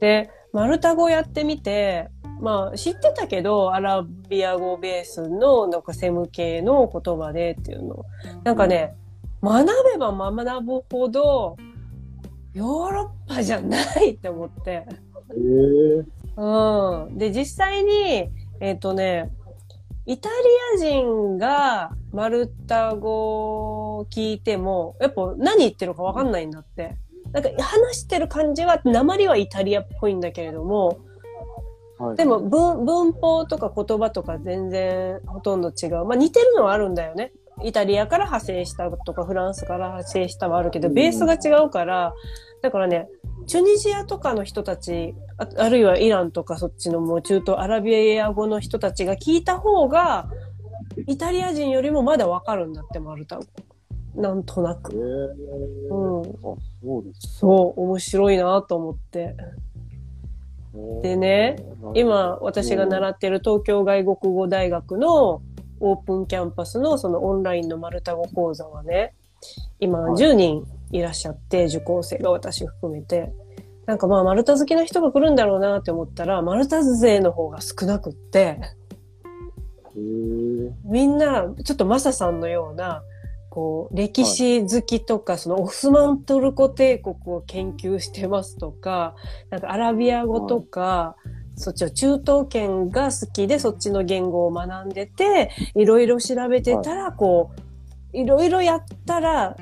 [0.00, 2.08] で、マルタ語やってみて、
[2.40, 8.04] まあ知ってたけど、アラビア語ベースのなんかセム系の言葉でっていうの。
[8.44, 8.94] なんかね、
[9.42, 11.56] 学べば学ぶほど、
[12.54, 14.86] ヨーロッパじゃないって思って。
[15.30, 17.18] えー、うん。
[17.18, 19.30] で、実際に、えっ、とね、
[20.06, 20.34] イタリ
[20.76, 26.96] ア人がマルタ語を聞いても、やっぱ何言ってるかわかんないんだって。
[27.32, 30.98] なんか話してる感じは、鉛はイタリアっぽいんだけれども、
[31.98, 36.04] はい、でも文文法とか言葉とか全然ほとんど違う。
[36.04, 37.32] まあ似てるのはあるんだよね。
[37.62, 42.14] イタリアから派生したとかフランスから派生したはあるけど、うんベースが違うから、
[42.62, 43.08] だからね、
[43.46, 50.28] チュニジアとかの人たち、ああるいはイランとかそっちのもう中東アラビア語の人たちが聞いた方が、
[51.06, 53.44] イタリア人よりもまだわかるんだって、マルタ語。
[54.14, 54.92] なんとなえく。
[54.92, 56.22] ー、うん。
[56.22, 56.24] あ、
[56.82, 59.36] そうですそう、面白いなと思って。
[60.74, 61.02] ね。
[61.02, 61.56] でね
[61.94, 65.42] 今、私が習ってる東京外国語大学の
[65.80, 69.14] オープンキャンパスのそのオンラインのマルタ語講座はね、
[69.80, 73.32] 今はい10人いらっしゃって、受講生が私含めて。
[73.86, 78.60] なんかまあ、マルタ好きな人が来るんだろうなって思ったら、マルタ勢の方が少なくって、
[79.96, 83.02] えー、みんな、ちょっとマサさんのような、
[83.58, 89.16] こう、歴史好きとか、そのオスマントルコ帝国を研究してますとか、
[89.50, 91.16] なんかアラビア語とか、
[91.56, 97.50] そっちは中東圏が好きでそっちの言語を学んでて、いろいろ調べてたら、こ
[98.14, 99.56] う、いろいろやったら、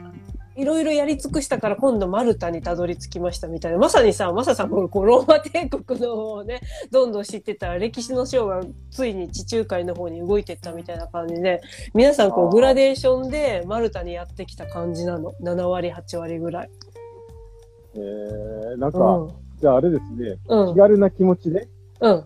[0.57, 3.79] いろいろやり尽くしたから今度マルタにたどり着きましたみたいな。
[3.79, 11.61] まさにさ、マサさんもこうローマ帝国の方をね、どんどん知ってたら歴史の章がついに地中海の方に動いてったみたいな感じで、
[11.93, 15.35] 皆さんこうグラデーションでマルタにやってきた感じなの。
[15.43, 16.71] 7割、8割ぐらい。
[17.95, 19.31] えー、なんか、うん。
[19.61, 20.81] じゃああれですね、うん気。
[20.81, 21.69] 軽な気持ちで、
[22.01, 22.25] うん。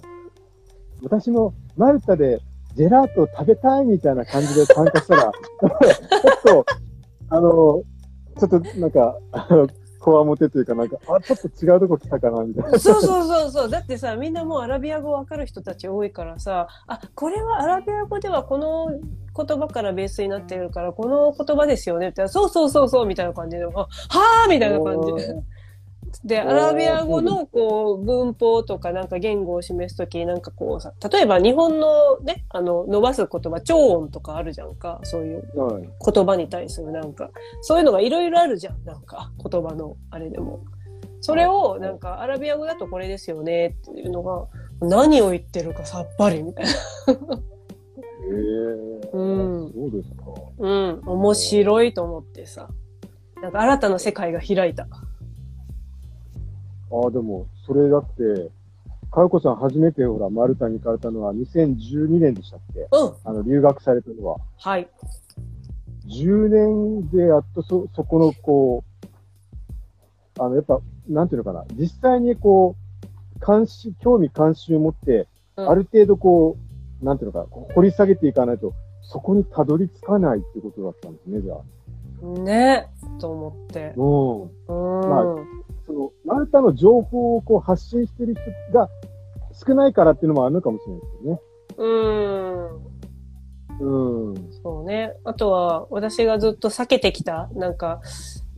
[1.03, 2.41] 私もマルタで
[2.76, 6.66] ジェラート食べたいみたいな感じで参加したら、 ちょっと、
[7.31, 7.83] あの、
[8.39, 9.68] ちょっとなんか、あの、
[10.01, 12.78] こわもてというかなんか、あ、ちょっと違うとこ来たかなみたいな。
[12.78, 13.68] そうそうそうそう。
[13.68, 18.89] だってさ、みんなもうアラビア語わかる人たち多いからさ、あ、これはアラビア語ではこの
[19.37, 23.89] 言葉からベースになってるから、この言葉ですよねってそうそうそうそうみたいな感じで、あ、は
[24.47, 25.12] あみたいな感じ
[26.24, 26.36] で。
[26.36, 35.88] で、アラビア語のこう文法とかなんか言語を示すときなんかこうさ、例えば日本のね、あの、伸ばす言葉、超音とかあるじゃんか、そういうはい。
[36.12, 37.30] 言葉に対するなんか、
[37.62, 40.60] そういうのがいろいろあるじゃん、なんか言葉のあれでも。
[41.22, 44.46] それをなんかアラビア語だとこれですよねっていうのが、
[44.80, 46.70] 何を言ってるかさっぱりみたいな。
[48.22, 50.24] ええうんそうですか。
[50.58, 52.68] うん、面白いと思ってさ。
[53.42, 54.86] なんか新たな世界が開いた。
[56.93, 58.51] ああ、でも、それだって、
[59.11, 62.80] かよこさん初めてほら、マルタに行かれたのは2012年でしたっけ？
[62.93, 64.36] うん、あの、留学されたのは。
[64.59, 64.88] はい。
[66.09, 68.84] 10年でやっとそ、そこの、こ
[70.38, 72.76] う、あの、やっぱ、なんていうのかな、実際にこ
[73.36, 75.26] う、関心、興味関心を持って、
[75.57, 76.57] うんある程度こ
[77.03, 78.72] う、なんていうのかな、掘り下げていかないと、
[79.03, 82.41] そこにたどり着かないっていうことだったんですね、じゃあ。
[82.41, 82.88] ね
[83.18, 83.93] と思って。
[83.97, 84.43] うん。
[85.03, 85.11] うん。
[85.11, 85.24] まあ
[86.31, 88.89] その、マルタの情報をこう発信してる人が
[89.53, 91.41] 少ないからっていうのもあるのかもしれないですよね。
[91.78, 91.87] う
[93.87, 94.31] ん。
[94.31, 94.53] うん。
[94.62, 95.14] そうね。
[95.24, 98.01] あとは、私がずっと避けてきた、なんか、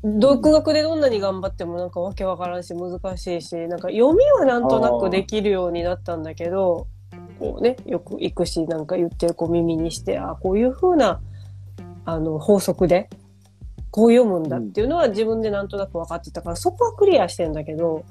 [0.04, 6.88] 独学でどんなに頑張ってもなんかわけわからんし難しいし、なんか読みはなんとなくできるようになったんだけど、
[7.38, 11.20] こうね、よく行くし、なんか言ってるこう耳にして、あ、こういう風な、
[12.04, 13.08] あの、法則で、
[13.92, 18.04] こう読むんだっていうのは自分でなんとなく分かってたから、そこはクリアしてんだけど、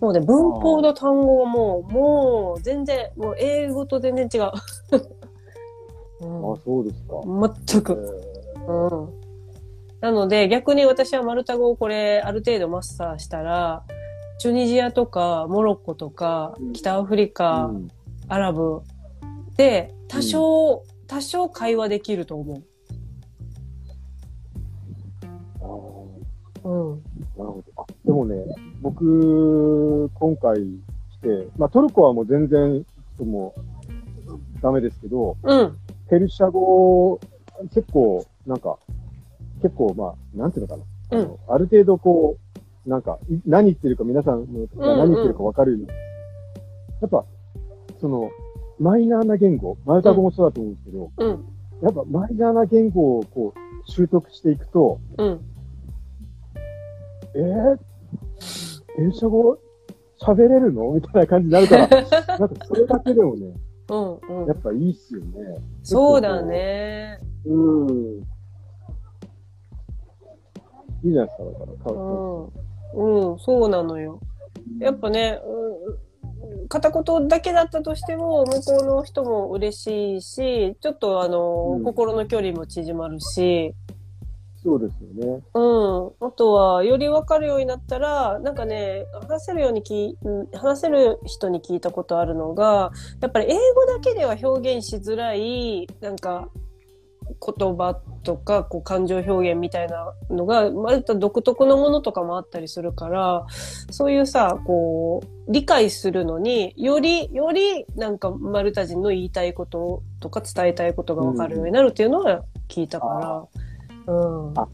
[0.00, 4.50] もうね、文法の単語はもう、もう全然、もう英語と全然違う。
[6.20, 7.14] うんあ、そうですか。
[7.68, 8.22] 全く。
[8.56, 9.08] えうん。
[10.00, 13.84] なので、逆に私はマルタ語をこれ、ある程度マスターしたら、
[14.38, 17.88] チュニジアとか、モロッコとかうん、北アフリーカ、うん
[18.28, 18.82] アラブ
[19.56, 22.75] で、多少、多少会話できると思あ
[26.66, 26.68] う。
[26.68, 27.02] うん。
[27.36, 27.82] なるほど。
[27.82, 28.44] あ、でもね、
[28.82, 32.84] 僕、今回来て、まあトルコはもう全然、
[33.20, 35.76] もう、ダメですけど、うん。
[36.08, 37.20] ペルシャ語、
[37.74, 38.78] 結構、なんか、
[39.62, 40.82] 結構、まあ、なんていうのかな。
[41.18, 42.36] うんある程度こ
[42.86, 44.46] う、なんか、い何言ってるか皆さんが
[44.96, 45.86] 何言ってるか分かるように、
[47.00, 47.24] やっぱ、
[48.00, 48.30] その、
[48.78, 51.44] マイナーな言語、マルタ語もそうだと思うんですけど、うん。
[51.82, 55.40] やっぱマイナーな言語をこう、習得していくと、うん。
[57.36, 57.78] えー、
[58.96, 59.58] ペルシャ語
[60.20, 60.92] 喋れるの？
[60.94, 61.88] みたいな感じになるから、
[62.38, 63.52] なんかそれだけでもね、
[63.90, 64.14] うん。
[64.14, 65.58] うんやっぱいいっすよね。
[65.82, 67.20] そうだね。
[67.44, 68.20] うん。
[71.04, 71.72] いいじゃないですか、だから。
[71.72, 72.50] うかん。
[72.94, 74.18] うん、そうなのよ。
[74.80, 83.74] やっぱね、うん、片言だけだったとしても、向こうの人も嬉しいし、ちょっとあの、うん心の距離も縮まるし、
[84.66, 85.42] そうですよね。
[85.54, 85.60] う
[86.24, 86.26] ん。
[86.26, 90.18] あとは、より分かるようになったら、なんかね、話せるようにき、
[90.52, 92.90] 話せる人に聞いたことあるのが、
[93.20, 96.48] やっぱり英語だけでは表現しづらい、なんか、
[97.28, 97.94] 言葉
[98.24, 103.46] とか、こう、感情表現みたいなのが、また独特のものとかもあったりするから、
[103.90, 113.46] そういうさ、こう、理解するのに、より、より、なんか、マルタ人の言いたいこととか伝えたいことが分かるようになるっていうのは聞いたから、
[114.06, 114.58] うん。
[114.58, 114.68] あ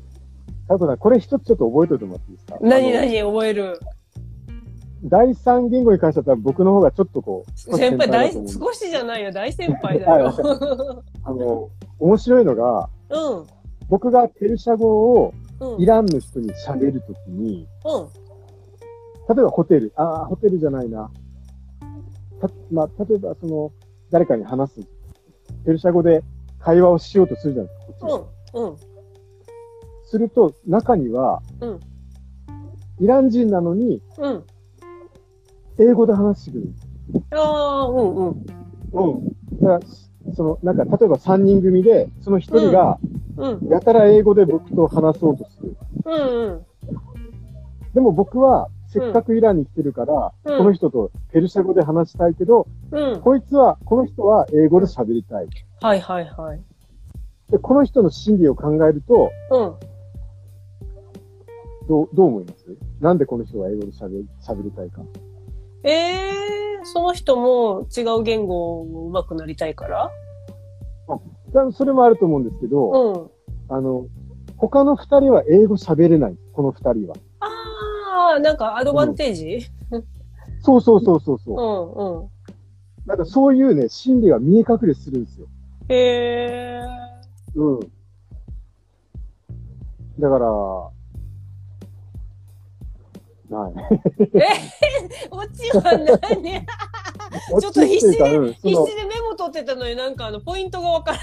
[0.69, 2.59] ただこれ一つちょっと覚えておいてもらっていいですか？
[2.61, 3.21] 何何？
[3.21, 3.81] 覚える。
[5.05, 9.33] 第三言語に関しては僕の方がちょっとこう、先輩大少しじゃないよ。
[9.33, 10.25] 大先輩だはい。
[10.25, 10.33] よ
[11.25, 11.69] あの、
[11.99, 13.47] 面白いのが、うん。
[13.89, 15.83] 僕がペルシャ語をうん。
[15.83, 18.07] イランの人に喋るときに、うん。
[19.37, 21.11] 例えばホテル、ああ、ホテルじゃないな。
[22.41, 23.73] たまあ、例えばその、
[24.11, 24.81] 誰かに話す。
[25.65, 26.23] ペルシャ語で
[26.61, 28.07] 会話をしようとするじゃないですか。
[28.07, 28.19] こっ
[28.51, 28.69] ちがうん。
[28.69, 28.77] うん
[30.13, 31.81] すると、中には、うん。
[33.01, 34.45] イラン人なのに、うん。
[35.79, 36.75] 英語で話してくる。
[37.31, 38.47] ああうんうん。
[38.93, 39.25] うん。
[39.63, 42.99] だから、その、なんか、例えば3人組で、その1人が、
[43.39, 43.69] うん。
[43.71, 45.77] やたら英語で僕と話そうとする。
[46.05, 46.67] うんうん。
[47.95, 50.59] でも僕は、せっかくイランに来てるから、うん。
[50.59, 53.21] この人とペルシャ語で話したいけど、うん。
[53.23, 55.49] こいつは、この人は英語で喋りたい。
[55.81, 56.61] はいはいはい。
[57.51, 59.92] で、この人の心理を考えると、うん
[61.89, 62.77] どう、どう思います？
[63.01, 65.03] なんでこの人は英語で喋り、喋りたいか？
[65.85, 70.11] ええー、その人も違う言語を上手くなりたいから？
[71.09, 71.19] 多
[71.53, 73.31] 分それもあると思うんですけど、
[73.69, 73.75] うん。
[73.77, 74.07] あの、
[74.57, 76.37] 他の二人は英語喋れない。
[76.53, 77.17] この二人は。
[77.41, 79.67] ああ、なんかアドバンテージ、
[80.61, 81.61] そうそうそうそうそうう。
[81.61, 82.29] ん、うん。
[83.05, 85.47] なんかそういうね、心理が見え隠れするんですよ。
[85.89, 86.83] へえ。
[87.57, 87.81] うん。
[90.21, 90.47] だから、
[93.53, 93.73] ない。
[95.31, 95.83] オチは
[96.31, 96.67] 何？
[97.61, 101.21] ちょっと必死でうん必死でメモ取ってたのになんかあの、ポイントがわからん。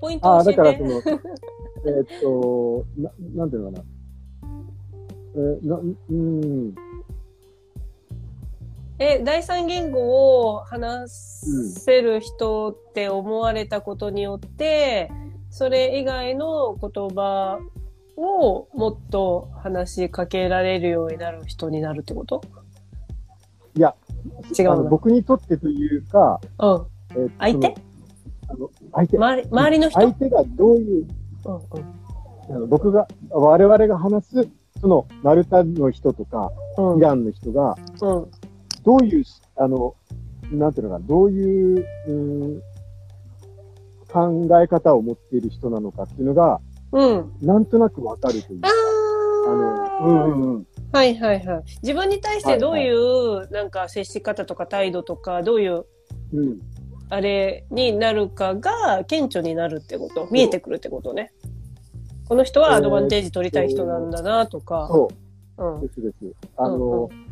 [0.00, 0.56] ポイントああ、教えて。
[0.58, 3.84] だからその、えーっと、な、なんていうのかな。
[5.34, 6.74] えーな、うん。
[8.98, 11.10] え、第三言語を話
[11.72, 15.10] せる人って思われたことによって、
[15.48, 17.58] それ以外の言葉
[18.20, 22.42] をもっと話しかけられるようになる人になるってこと？
[23.74, 23.94] いや、
[24.58, 26.86] 違うなあの僕にとってというか、うん。
[27.12, 27.74] えー相手？
[28.48, 29.16] あの相手。
[29.16, 30.00] 周り、周りの人？
[30.00, 31.08] 相手がどういう、
[31.46, 31.62] うんうん。
[32.50, 34.48] あの僕が、我々が話す、
[34.80, 36.98] その、マルタの人とか、うん。
[36.98, 38.30] イランの人が、うん。
[38.82, 39.24] どういう、
[39.56, 39.94] あの、
[40.50, 42.62] なんていうのかな、どういう、うーん
[44.12, 46.60] 考え方を持っている人なのかっていうのが、
[46.92, 47.32] うん。
[47.40, 48.68] なんとなくわかるというあ。
[49.50, 50.66] あの、うんうんうん。
[50.92, 51.62] はいはいはい。
[51.82, 55.84] 自分に対してどういう、なんか接し方とか態度とか、どういう、
[56.32, 56.60] うん。
[57.08, 60.28] あれになるかが顕著になるってこと？
[60.30, 61.32] 見えてくるってことね。
[62.28, 64.88] この人はアドバンテージ取りたい人なんだなとか。
[64.88, 65.08] そ
[65.58, 65.80] うう、ん。
[65.80, 66.14] ですです。
[66.56, 67.30] あの、うんう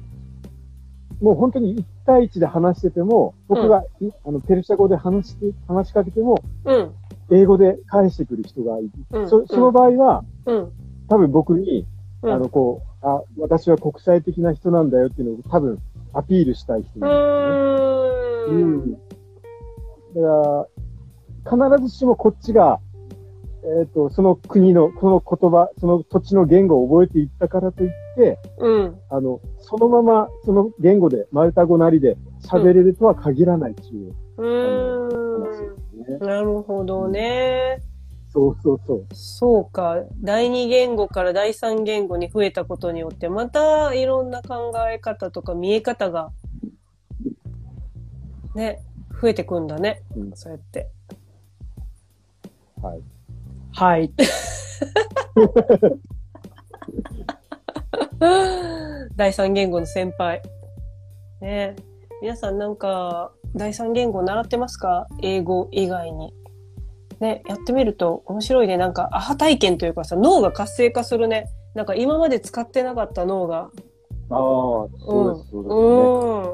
[1.21, 6.95] もう本当に1対1で話してても、僕が、いあのペルシャ語で話して、話しかけても、うん。
[7.31, 8.91] 英語で返してくる人がいる。
[9.11, 9.29] うん。
[9.29, 10.73] そその場合は、うん。
[11.09, 11.87] 多分僕に、
[12.23, 15.79] うんあの、こう、あ、私は国際的な人なんだよっていうのを多分
[16.15, 18.65] アピールしたい人うなんですよね。
[18.65, 18.73] ーん。
[18.73, 18.93] うん。
[18.93, 18.99] だ
[21.47, 22.81] から、必ずしもこっちが、
[23.81, 28.99] えっ、と、その国の、その言葉、その土地の言語を覚えていったからといって、うん。
[29.11, 36.17] あの、そのまま、その言語で、マルタ語なりで喋れるとは限らないっていうう話ーですね。
[36.17, 36.19] ん。
[36.25, 37.83] なるほどね。
[38.31, 39.07] そうそうそう。
[39.15, 39.97] そうか。
[40.21, 46.31] 第二言語から第三言語に増えたことによって、またいろんな考え方とか見え方が、
[48.55, 48.83] ね、
[49.21, 50.03] 増えてくんだね。
[50.15, 50.89] うんそうやって。
[52.83, 53.01] はい。
[53.73, 54.13] はい。
[59.17, 60.43] 第三言語の先輩。
[61.41, 61.77] ね
[62.21, 65.07] 皆さんなんか、第三言語習ってますか？
[65.23, 66.33] 英語以外に。
[67.21, 68.77] ね、やってみると面白いね。
[68.77, 71.49] なんか、アハ体験というかさ、脳が活性化するね。
[71.75, 73.59] なんか今まで使ってなかった脳が。
[73.61, 73.71] ああ、
[74.31, 74.87] そ
[75.33, 75.81] うです、そうですね。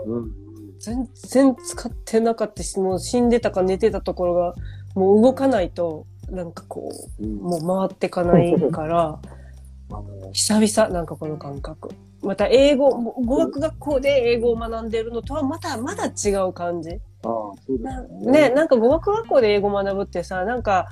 [0.07, 0.23] うん。
[0.23, 0.31] うん。
[0.79, 4.55] 全然使ってなかったし、もう死んでたか寝てたところが、
[4.95, 6.91] もう動かないと、なんかこ
[7.21, 9.19] う、うんもう回ってかないから、
[10.33, 11.91] 久々なんかこの感覚。
[12.25, 16.91] また英語、語学学校で英語を学んでるのとはまた、まだ違う感じ。
[16.91, 17.79] ああ、そう
[18.31, 18.49] ね。
[18.49, 20.89] ね、なんか語学学校で英語学ぶってさ、なんか、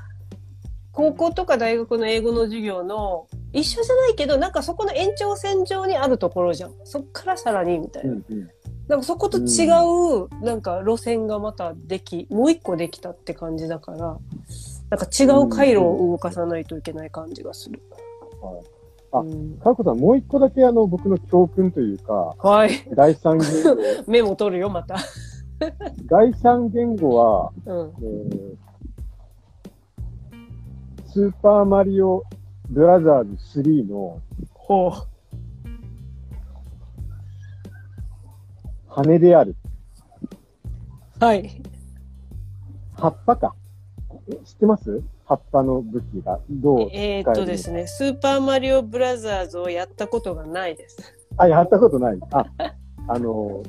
[0.93, 6.73] 高校とか大学の英語の授業の、一緒じゃないけど、なんかそこの延長線上にあるところじゃん。
[6.85, 8.13] そっからさらに、みたいうな。
[8.15, 8.51] んうん。
[8.89, 13.99] なんかそこと違う、なんか路線がまたでき、もう一個できたって感じだから、
[14.91, 17.81] なんか違う回路を動かさないといけない感じがする。
[18.43, 18.82] はい
[19.15, 22.71] あうんかこさん、もう一個だけあの、僕の教訓というか、はい。
[22.95, 23.77] 第三言語、
[24.11, 24.97] メモ取るよ、また。
[26.07, 27.93] 第三言語は、うん。
[28.03, 28.57] えー
[31.15, 32.25] スーパーマリオ
[32.71, 34.19] ブラザーズ3の
[34.55, 34.93] ほう。
[38.89, 39.55] 羽である。
[41.21, 41.61] はい。
[42.95, 43.55] 葉っぱか。
[44.31, 45.03] え知ってます？
[45.33, 50.99] 葉っぱの武器がどう使えーっとですね、スーパーマリオブラザーズをやったことがないです。
[51.39, 52.19] あ、やったことない。
[52.33, 52.45] あ、
[53.09, 53.63] あの、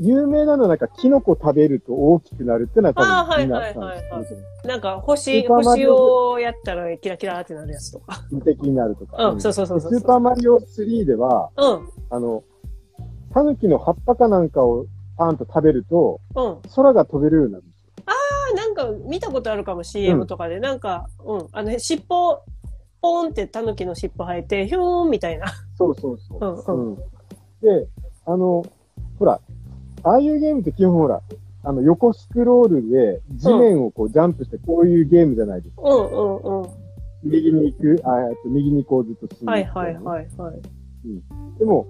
[0.00, 8.24] 有名なのはなんか、キノコ食べると大きくなるってのは多分、あーはい皆はいはいはいなんか星、星をやったらキラキラってなるやつとか。
[8.30, 9.28] 無敵になるとか。
[9.28, 9.92] うん、そうそうそうそう。
[9.92, 12.42] スーパーマリオ3では、うん、あの、
[13.32, 14.86] タヌキの葉っぱかなんかを
[15.16, 16.48] パーンと食べると、うん。
[16.54, 17.64] あ空が飛べるようになる
[18.92, 20.60] か見たことあるかも、CM とかで。
[20.60, 21.48] なんか、うん。
[21.52, 22.42] あの、尻尾、
[23.00, 25.46] ポーンってタヌキの尻尾生えて、ヒューンみたいな。
[25.76, 26.74] そうそうそう。
[26.74, 26.98] うんうん
[27.60, 27.88] で、
[28.24, 28.64] あの、
[29.18, 29.40] ほら、
[30.04, 31.22] ああいうゲームって基本ほら、
[31.64, 35.82] あの、横スクロールで地面をこうジャンプしてこういうゲームじゃないですか。
[35.82, 36.70] うんうんうん。
[37.24, 41.58] 右に行く、あえっと右にこうずっと進んではいはいはいはい。
[41.58, 41.86] でも、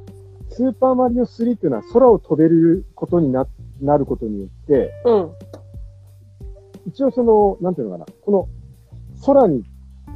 [0.51, 3.47] スーパーマリオ3っていうのは空を飛べることにな
[3.81, 5.31] なることによって、うん。
[6.89, 8.49] 一応その、なんていうのかな、この
[9.27, 9.63] 空に、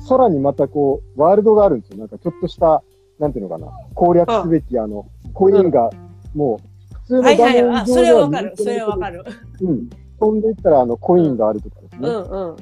[0.09, 1.99] 空にまたこう、ワールドがあるんですよ。
[1.99, 2.83] なんかちょっとした、
[3.19, 5.91] なんていうのかな、攻略すべきあの、コインが、
[6.35, 6.59] も
[6.91, 7.77] う、普通の画はいはい。
[7.83, 8.55] あ、そ面上ではれはわかる。
[8.57, 9.25] それはわかる。
[9.61, 9.91] うん。
[10.19, 12.09] 飛んでいったら、あの、コインがあるとかですね。
[12.09, 12.57] うだんうん。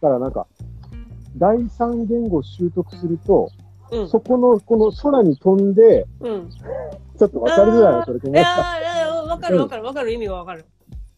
[0.00, 0.46] からなんか、
[1.36, 3.50] 第三言語を習得すると、
[3.92, 4.08] うん。
[4.08, 6.50] そこの、この空に飛んで、うん。
[7.18, 8.18] ちょっとわかりづらいな、それ。
[8.18, 10.12] ごいめんなさやーいやーわかるわかるわかる。
[10.12, 10.64] 意味がわかる。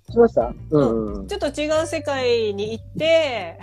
[0.08, 0.12] い。
[0.12, 0.54] しました？
[0.70, 1.26] うんうん。
[1.26, 3.58] ちょっと違う世界に行って、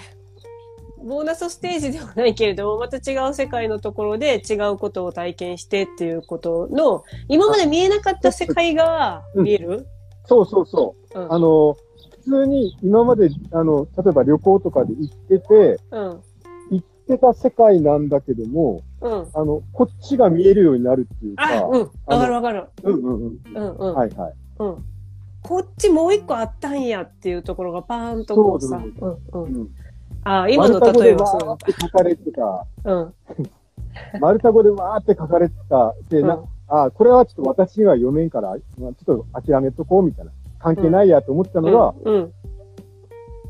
[1.03, 9.87] ボーナスステージではないけれども、また違う世界のところで違うことを体験してっていうことの、今まで見えなかった世界が見える、
[10.25, 11.19] そうそうそう。
[11.19, 11.77] うん、あの、
[12.25, 16.23] 普通に今まで、あの、例えば旅行とかで行ってて、うん。
[16.71, 19.27] 行ってた世界なんだけども、うん。
[19.31, 21.91] あの、こっちが見えるようになるっていうあ、か、うん。
[22.07, 22.65] わかるわかる。
[22.81, 23.39] うんうんうん。
[23.53, 23.93] うんうん。
[23.93, 24.33] はいはい。
[24.57, 24.85] うん。
[25.47, 28.81] こっちもう一個あったんやっていうところがパーンとこうさ。
[28.99, 29.61] そううんうん。
[29.61, 29.69] うん。
[30.23, 33.13] あ、今の例えばそう丸太語でわーって書かれてた、うん。
[34.19, 40.31] 丸太語でわーって書かれてた、で、な、あ、これはちょっと私には読めんから、まあ、ちょっと諦めとこうみたいな。
[40.59, 42.33] 関係ないやと思ったのが、うん。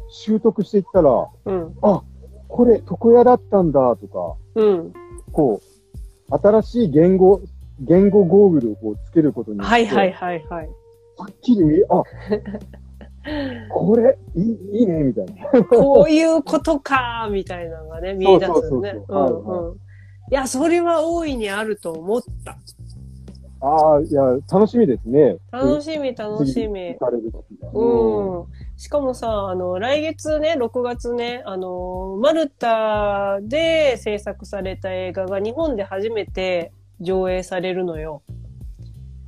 [0.10, 1.78] 習得していったら、うん。
[1.82, 2.04] あ、
[2.50, 4.94] これ床屋だったんだとか、うん。
[5.32, 5.62] こ
[6.30, 7.42] う、新しい言語、
[7.80, 10.70] 言語ゴーグルをこうつけることによって、はいはいはいはい。
[11.18, 12.04] はっきり見え、あ、
[13.70, 15.64] これ、いい、いいね、みたいな。
[15.64, 18.96] こういうことか、みたいなのがね、見え出すよね。
[20.32, 22.58] いや、それは大いにあると思った。
[23.62, 25.38] ああ、いや、楽しみですね。
[25.52, 26.98] 楽しみ、楽しみ
[27.74, 28.46] うん。
[28.78, 38.22] しかもさ、あの、来月ね、6月ね、あの、マルタで制作された映画が日本で初めて上映されるのよ。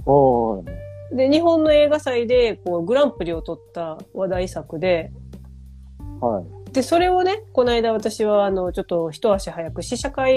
[0.05, 5.11] おーで、日本の映画祭で、こう、グランプリを取った話題作で、
[6.19, 6.71] はい。
[6.73, 10.33] で、それをね、この間私は、あの、ちょっと一足早く試写会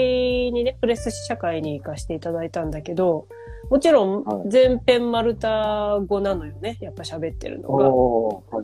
[0.51, 3.27] にね、プレス試写会に行かせていただいたんだけど、
[3.69, 6.77] もちろんはい、全編マルタ語なのよね。
[6.81, 7.89] やっぱ喋ってるのが。
[7.89, 8.61] は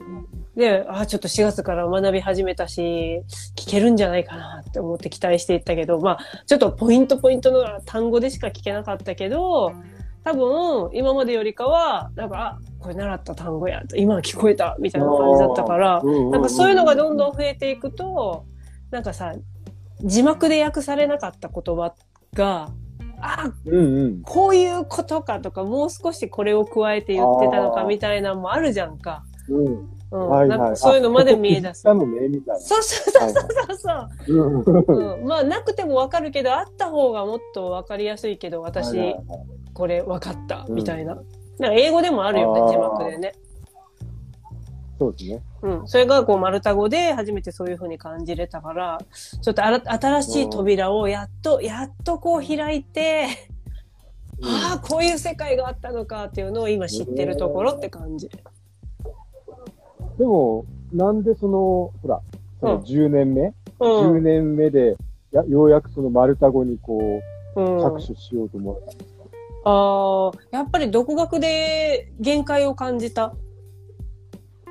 [0.56, 0.60] い。
[0.60, 3.22] で、あ、ちょっと4月から学び始めたし、
[3.56, 9.72] 聞けるんじゃないかなって思って期待していったけど、まあ、ちょっとポイントポイントの単語でしか聞けなかったけど、
[10.28, 18.46] 多分、今までよりかは、なんか、あ、これ習った単語や、今聞こえた、みたいな感じだったから、なんかそういうのがどんどん増えていくと、
[18.92, 19.34] なんかさ、
[20.02, 21.94] 字幕で訳されなかった言葉
[22.34, 22.72] が、
[23.22, 24.22] あ、うんうん。
[24.22, 29.24] こういうことかとか、もう少しこれを加えて言ってたのかみたいなのもあるじゃんか。
[29.48, 29.90] うん。
[30.12, 30.30] うん。
[30.30, 30.60] はいはい。
[30.60, 31.84] なんかそういうのまで見え出す。
[31.84, 32.60] たのね、みたいな。
[32.60, 33.40] そうそうそうそ
[33.74, 33.78] う
[34.28, 34.44] そう。
[34.44, 34.64] うん。
[34.84, 41.14] はうん、まあなくてもわかるけどあった方がもっとわかりやすいけど私いはいはいこれわかったうんみたいな。
[41.60, 43.34] なんか英語でもあるよね字幕でね。
[44.98, 45.42] そうですね。
[45.62, 45.88] うん。
[45.88, 48.98] それがこうマルタ語で初めてそういう風に感じれたから、
[49.42, 53.28] ちょっとあら新しい扉をやっと、やっとこう開いて、
[54.42, 58.30] ああ、こういう世界があったのかっていうのを今知ってるところって感じ。
[60.18, 62.20] でも、なんでその、ほら、
[62.60, 64.24] その10年目、う10ん。
[64.24, 64.98] 年目で、
[65.32, 67.22] やようやくその丸太語にこ
[67.56, 69.17] う、うん、着手しようと思ったんですか、
[69.70, 73.34] ああ、やっぱり独学で限界を感じた。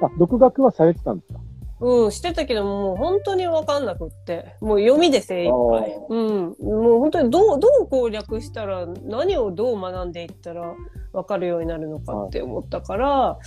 [0.01, 1.41] あ、独学はされてたんですか？
[1.79, 4.57] うん、してたけどもう本当にわかんなくって。
[4.63, 5.95] もう読みで精一杯。
[6.09, 6.57] うん。
[6.61, 10.75] もう本当にどう、どう攻略したら、何をどう学んでいったら
[11.13, 13.39] わかるようになるのかって思ったから、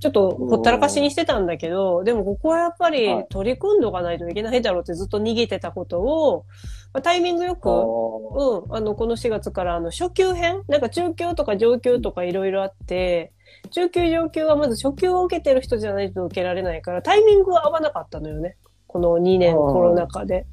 [0.00, 3.26] ちょっとほったらかしにしてたんだけど、でもここはやっぱりはい。
[3.28, 6.44] 取り組んどかないといけないだろうってずっと逃げてたことを、
[6.92, 10.62] まあタイミングよく、あうん、あの、この4月から、あの、初級編？
[10.68, 13.32] なんか中級とか上級とかいろいろあって、
[13.70, 18.56] 中級上級はまず初級を受けてる人じゃないと受けられないから、タイミングが合わなかったのよね。
[18.86, 20.46] この2年コロナ禍で。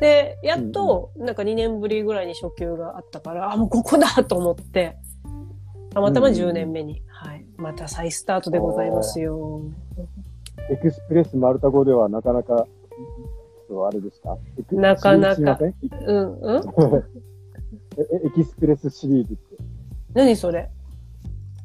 [0.00, 4.96] で、やっと、なんか2年ぶりぐらいに初級があったから、あ、もうここだと思って、
[5.92, 7.44] たまたま10年目に、はい。
[7.56, 9.62] また再スタートでございますよ。
[10.70, 12.66] エクスプレス丸太語ではなかなか、
[13.70, 14.36] あれですか？
[14.72, 15.58] なかなか。
[16.06, 16.62] うん、うん。
[17.98, 19.56] えエキスプレスシリーズって。
[20.14, 20.70] 何それ？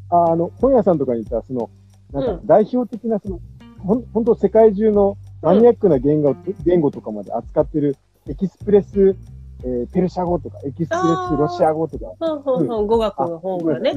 [0.09, 1.69] ああの、本屋さんとかに行ったら、その、
[2.11, 2.45] なんかうん。
[2.47, 3.39] 代表的な、その、
[3.79, 7.95] ほん、本当世界中のマニアックな言語,、言語とかまで扱ってる、
[8.27, 9.15] エキスプレス、
[9.63, 12.05] えーペルシャ語とか、エキスプレスロシア語とか。
[12.19, 13.93] うん、うん、うん、語学の本がね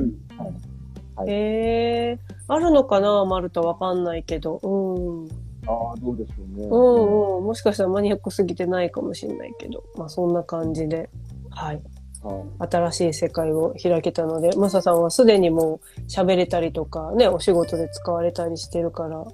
[1.27, 4.57] へえ、あるのかなマルタわかんないけど。
[4.57, 5.29] うん。
[5.67, 6.65] ああ、どうでしょうね。
[6.65, 7.45] うんうん。
[7.45, 9.85] もしかしたらマニアックすぎてないかもしれないけど。
[9.97, 11.11] まあそんな感じで。
[11.51, 11.77] はい。
[11.77, 11.81] はい
[12.71, 19.25] 新しい世界を開けたので、マサさんはすでにもう喋れたりとか、ね、お仕事で使われたりしてるから。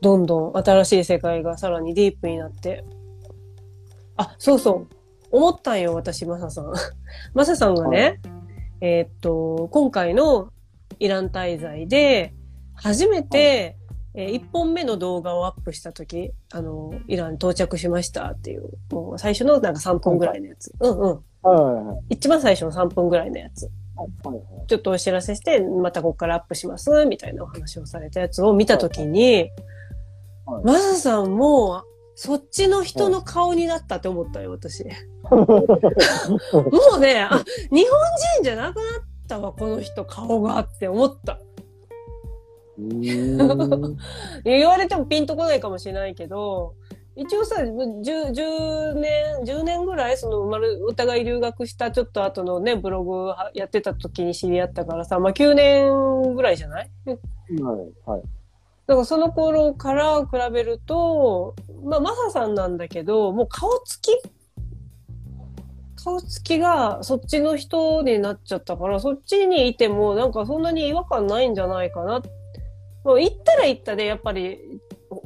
[0.00, 2.84] どんどん新しい世界がさらにディープになって。
[4.18, 4.86] あ、そうそう。
[5.30, 6.72] 思ったんよ、私、マサさん。
[7.34, 8.20] マサさんがね、
[8.80, 10.50] えーっと、今回の
[10.98, 12.34] イラン滞在で、
[12.74, 13.76] 初めて、
[14.14, 20.72] えー、1本目の動画をアップしたとき、あの、イラン到着しましたっていう、もう最初のなんか3分ぐらいのやつ。
[20.80, 21.24] うんうん。
[21.42, 21.96] はいはいはい。
[22.10, 23.64] 一番最初の3分ぐらいのやつ。
[23.96, 29.50] はいはいちょっとお知らせして、またここからアップします、みたいなお話をされたやつを見たときに、
[30.46, 31.84] はいマサさんも、
[32.20, 34.84] そっちの人の顔になったって思ったよ、私。
[35.30, 35.46] も
[36.96, 37.28] うね、あ、
[37.70, 38.00] 日本
[38.40, 38.84] 人じゃなくなっ
[39.28, 41.38] たわ、この人、顔がって思った。
[44.44, 46.74] 言われてもピンとこないかもしれないけど、
[47.14, 56.90] 一応さ、10, 10年、10年ぐらい、その、まる、お互い留学したちょっと後のね、ブログやってた時に知り合ったからさ、まあ9年ぐらいじゃない？
[57.06, 57.18] はい。
[58.06, 58.22] はい。
[58.88, 64.12] だからその頃から比べると、まあ、マサさんなんだけど、もう顔つき
[66.02, 72.22] 顔つきがそっちの人になっちゃったから、そっちにいてもなんかそんなに違和感ないんじゃないかな。
[73.04, 74.58] もう行ったら行ったで、やっぱり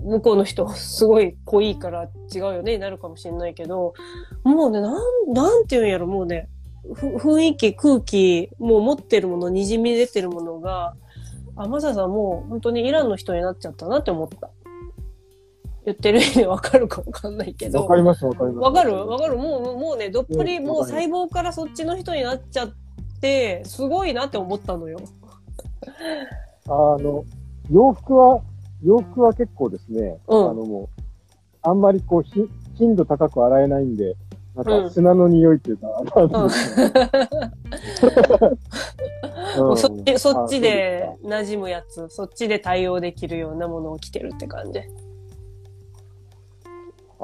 [0.05, 3.95] 向こうの人すごい濃いから違うよね、になるかもしれないけど、
[4.43, 6.49] もうね、なん、なんていうんやろ、もうね、
[6.85, 10.97] 雰囲気、空気、もう持ってるもの、滲み出てるものが、
[11.57, 14.51] あ、マサさんもう本当にイランの人になっちゃったなって思った。
[15.85, 17.83] 言ってる意味わかるかわかんないけど。
[17.83, 18.65] わかりますわかります。
[18.65, 18.95] わかる？
[18.95, 19.37] わかる？
[19.37, 22.69] もう、もうね、どっぷり、うんもう細胞からそっちの人になっちゃっ
[23.21, 25.01] て、すごいなって思ったのよ。
[26.67, 27.25] あの、
[27.69, 28.41] 洋服は、
[28.85, 31.03] 洋服は結構ですね、うんあのもう、
[31.63, 34.15] あんまりこう、ひ頻度高く洗えないんで、
[34.55, 34.85] なんうん。
[34.85, 35.89] か砂の匂いっていうか、
[39.77, 39.89] そ
[40.33, 44.81] っち、で馴染むやつ、そっちで対応できるようなものを着てるって感じ。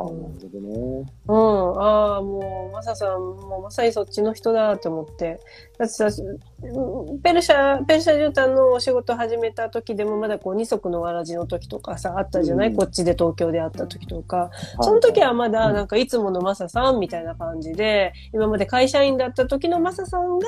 [0.01, 1.13] あ、なるほどね。
[1.27, 5.41] うん、ああ、もう、マサさん、もうまさにそっちの人だって思って。
[5.77, 14.51] だってさ、うんペルシャ、ペルシャ絨毯のお仕事始めた時でもまだこう二足のわらじの時とかさ、あったじゃない、うんこっちで東京で会った時とか。
[14.81, 20.47] その時はまだなんかいつものマサさんみたいな感じで、今まで会社員だった時のマサさんが、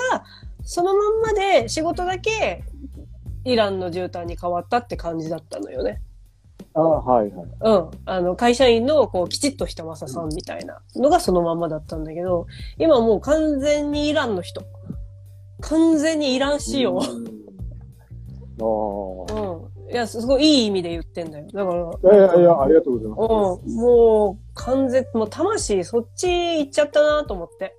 [0.63, 2.63] そのまんまで仕事だけ
[3.45, 6.03] イランの絨毯に変わったって感じだったのよね。
[6.75, 7.47] あはいはい。
[7.61, 7.91] うん。
[8.07, 12.47] あの、会社員の、こう、きちっとしたマサさんみたいなのがそのまんまだったんだけど、
[12.79, 14.63] 今もう完全にイランの人。
[15.61, 16.99] 完全にイラン仕様。
[16.99, 17.41] うん
[18.63, 19.91] あうん。
[19.91, 21.47] いや、すごいいい意味で言ってんだよ。
[21.53, 22.17] だから、あ。
[22.17, 23.71] いやいやいや、ありがとうございます。
[23.71, 23.77] うん。
[23.77, 27.75] もう、完全、もう魂、そっち行っちゃったなと思って。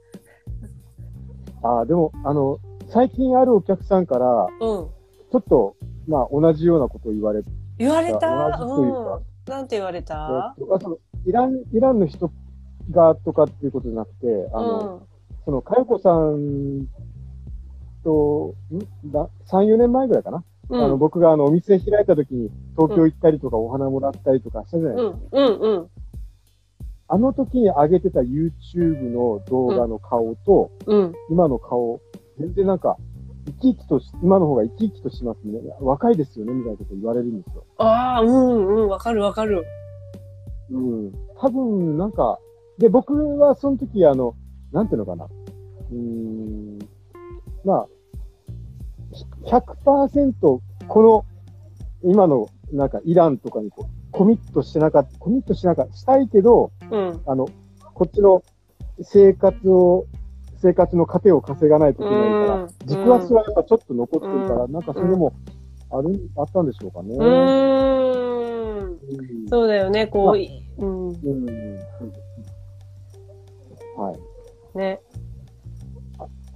[1.64, 4.90] ああ、でも、あの、最近あるお客さんから、うん。
[5.32, 5.76] ちょっと、
[6.08, 7.50] まあ、同じようなことを言われて、
[7.82, 8.58] 言われた？
[8.58, 9.54] 同じというかうん。
[9.54, 10.56] なんて言われた？
[10.58, 12.32] えっとあそのイラン、イランの人
[12.90, 15.02] がとかっていうことじゃなくて、あの、うん。
[15.46, 16.88] その、かよこさん
[18.04, 18.80] と、ん？
[19.12, 21.00] だ3、4年前ぐらいかな、うあの、ん。
[21.00, 25.20] 僕があの、お店開いた時に東京行ったりとか、お花もらったりとかしたじゃないですか。
[25.32, 25.46] うん。
[25.46, 25.60] うん。
[25.60, 25.90] うん。
[27.08, 31.14] あの時に上げてた YouTube の動画の顔と、うん。
[31.30, 32.00] 今の顔、
[32.40, 32.98] 全然なんか、
[33.52, 35.60] 生き生きとし、今の方が生き生きとしますね。
[35.80, 37.66] 若いですよね、みたいなこと言われるんですよ。
[37.78, 38.88] ああ、うん、うん。
[38.90, 39.64] わかるわかる。
[40.72, 41.12] うん。
[41.38, 42.40] 多分、なんか、
[42.78, 44.36] で、僕はその時、あの、
[44.72, 45.26] なんていうのかな。
[45.26, 46.80] うーん。
[47.64, 47.88] まあ、
[49.46, 50.34] 100%
[50.88, 51.26] この、
[52.04, 57.22] 今の、なんか、イランとかにこう、コミットしてなかった、コミットしなかった、したいけど、うん。
[57.26, 57.48] あの、
[57.94, 58.44] こっちの
[59.02, 60.06] 生活を、
[60.62, 65.34] 生活の糧を稼がないといけないからうん、軸足はやっぱちょっと残ってるから、うんなんかそれも
[65.90, 67.16] ある、あったんでしょうかね。
[67.16, 67.82] うーん。
[68.84, 71.10] うんそうだよね、こまあう、いうん。
[71.10, 71.46] うん
[73.98, 74.14] は
[74.74, 74.78] い。
[74.78, 75.02] ね。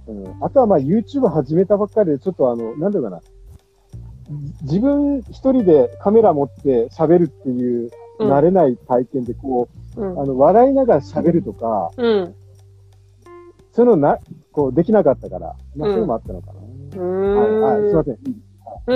[0.08, 3.20] うん、あとはまあ YouTube 始めたばっかりで、ちょっとあの、なんていうかな。
[4.62, 10.24] 自分一人でカメラ持って喋るっていう、うん慣れない体験で、こう、うんあ。
[10.24, 12.34] の、笑いながら喋るとか、うん。
[13.76, 14.18] そういうのな、
[14.52, 16.60] こう、できなかったから、まあ、うんそういうのもあったのかな。
[16.60, 17.60] うーん。
[17.60, 18.18] はい、はい、すいません。
[18.86, 18.94] う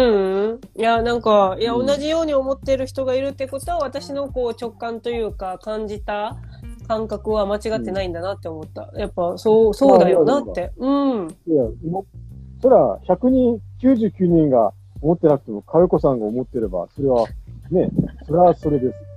[0.54, 0.60] ん。
[0.74, 6.38] いや、なんか、いや、うん同じように思ってる人がいるってことは、私のこう直感というか、感じた
[6.88, 8.90] 感覚は間違ってないんだなって思った。
[8.96, 10.72] やっぱ、そう、そうだよなって。
[10.78, 11.28] うん。
[11.46, 14.72] いや、もう、そら、100人、99人が
[15.02, 17.26] 思ってなくても、かよこさんが思ってれば、それは、
[17.70, 17.90] ね、
[18.26, 19.10] それはそれです。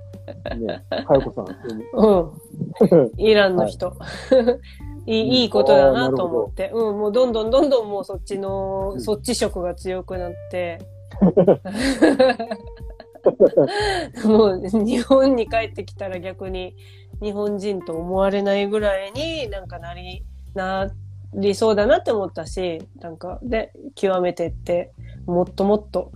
[0.56, 1.46] ね、かよこさん。
[1.96, 3.10] うん。
[3.16, 3.88] イランの人。
[3.88, 6.70] いいいいことだなと思って。
[6.72, 10.80] うん、もうどんどんどんどんもうそっちの、うんそっち色が強くなって。
[14.24, 16.74] もう日本に帰ってきたら逆に
[17.22, 20.24] 日本人と思われないぐらいになんかなり、
[20.54, 20.90] な
[21.34, 24.92] りそうだなって思ったし、なんかで極めてって
[25.26, 26.12] もっともっと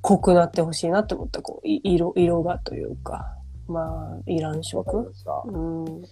[0.00, 3.36] 濃くなってほしいなって思った、こう、色、色がというか、
[3.66, 5.12] まあ、イラン色。
[5.46, 6.04] うん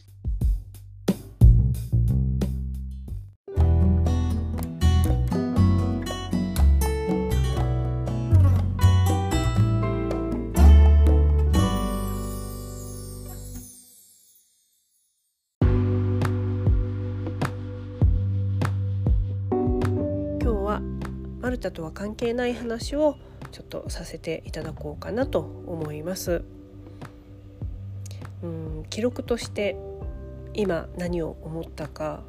[21.42, 23.16] マルタとは関係ない話を
[23.50, 26.44] ちょっとさせていただこうかなと思います。
[28.42, 29.76] うん記録として
[30.54, 32.22] 今何を思ったか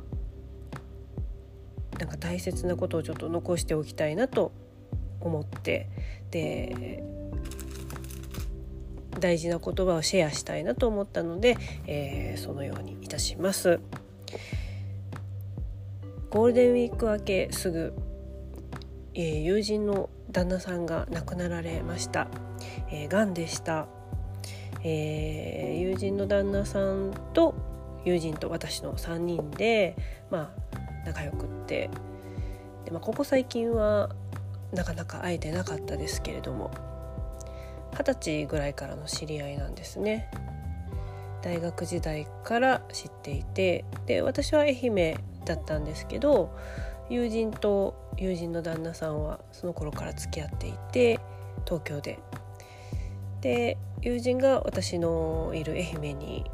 [2.00, 4.52] なんか大切なことをちょっと残しておきたいなと
[5.20, 5.90] 思って
[6.32, 7.04] で
[9.20, 13.80] 大事な言葉をシェアしたいなと思ったので、えー、そのようにいたします。
[16.30, 17.94] ゴールデンウィーク明けすぐ
[19.16, 22.28] えー、友人の旦那さんが亡くなられました。
[22.90, 23.88] えー、癌でした、
[24.84, 27.54] えー、友人の旦那さんと
[28.06, 29.96] 友人と私の3人で、
[30.30, 31.90] まあ、仲良くって
[32.86, 34.10] で、まあ、ここ最近は
[34.74, 36.72] なかなか会えてなかったですけれども
[37.98, 40.32] 二十歳ぐらいからの知り合いなんですね。
[41.44, 46.58] 大学時代から知っていてで私は愛媛だったんですけど
[47.10, 51.20] 友人と友人の旦那さんはその頃から付き合っていて
[51.66, 52.18] 東京で
[53.42, 56.50] で友人が私のいる愛媛に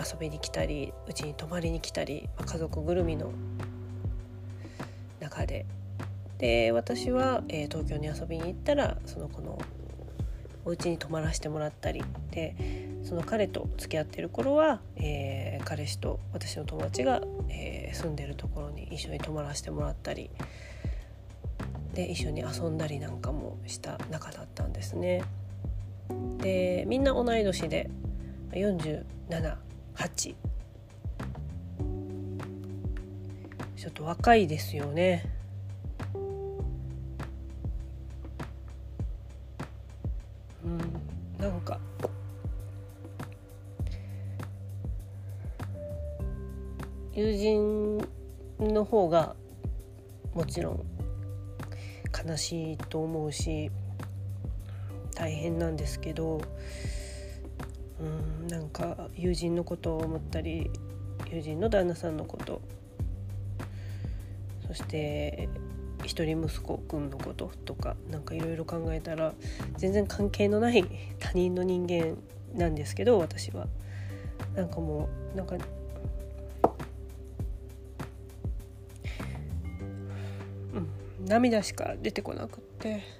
[0.00, 3.32] 遊びに来たりうちに泊まりに来たり、まあ、家族ぐるみの
[5.20, 5.66] 中で。
[6.38, 9.58] で私は、えー、東京に遊びに行ったらその子の
[10.64, 12.02] お家に泊まらせてもらったり。
[12.30, 12.54] で
[13.02, 20.30] その彼と付き合ってる頃は、えー、彼氏と私の友達が、えー、住んでるところに一緒に泊まらせてもらったり。
[21.94, 25.22] で一緒に遊んだりなんかもした仲だったんですね。
[26.38, 27.90] でみんな同い年で
[30.00, 30.34] 478
[33.76, 35.24] ちょっと若いですよね。
[40.62, 40.78] うん
[41.38, 41.80] なんか
[47.14, 47.98] 友人
[48.58, 49.34] の方が
[50.34, 50.84] もちろん
[52.28, 53.70] 悲しいと思うし
[55.14, 56.42] 大変なんですけど
[58.00, 60.70] うんなんか友人のことを思ったり
[61.30, 62.60] 友人の旦那さんのこと
[64.66, 65.48] そして
[66.04, 69.34] 一人息子くんのこととかなんかいろいろ考えたら
[69.76, 70.84] 全然関係のない
[71.18, 72.16] 他人の人間
[72.54, 73.66] なんですけど私は。
[74.54, 75.56] なんかもうなんか
[81.26, 83.19] 涙しか出てこなくって。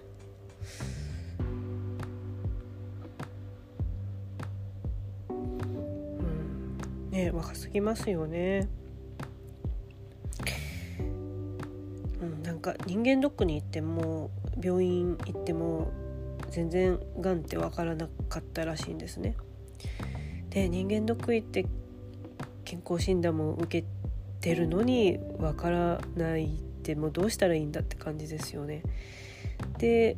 [7.10, 8.68] ね若すぎますよね。
[12.20, 14.30] うん、なんか人間ドックに行っても
[14.62, 15.90] 病院行っても
[16.50, 19.36] 全然がんって分からなかったらしいんですね。
[20.50, 21.66] で人間ドック行って
[22.64, 23.86] 健康診断も受け
[24.40, 26.48] てるのに分からないっ
[26.82, 28.82] てもうどうしたらいいんだって感じですよね。
[29.78, 30.16] で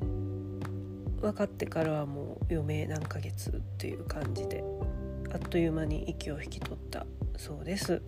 [1.20, 4.64] 分かってからはもう余命何ヶ月っていう感じで
[5.32, 7.06] あっという間に息を引き取った
[7.36, 8.02] そうです。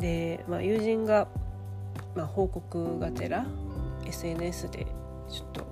[0.00, 1.28] で、まあ、友人が、
[2.14, 3.46] まあ、報告がてら
[4.06, 4.86] SNS で
[5.28, 5.66] ちょっと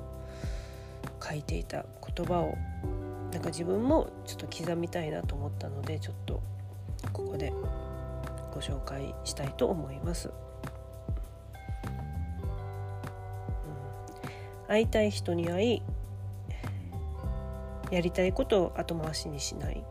[1.23, 1.85] 書いていた
[2.17, 2.57] 言葉を
[3.33, 6.43] なんか自分もちょっと刻みたいなと思ったのでちょっと
[7.13, 7.53] ここで
[8.53, 10.31] ご紹介したいと思います。
[14.67, 15.83] 会いたい人に会い
[17.95, 19.85] やりたいことを後回しにしない。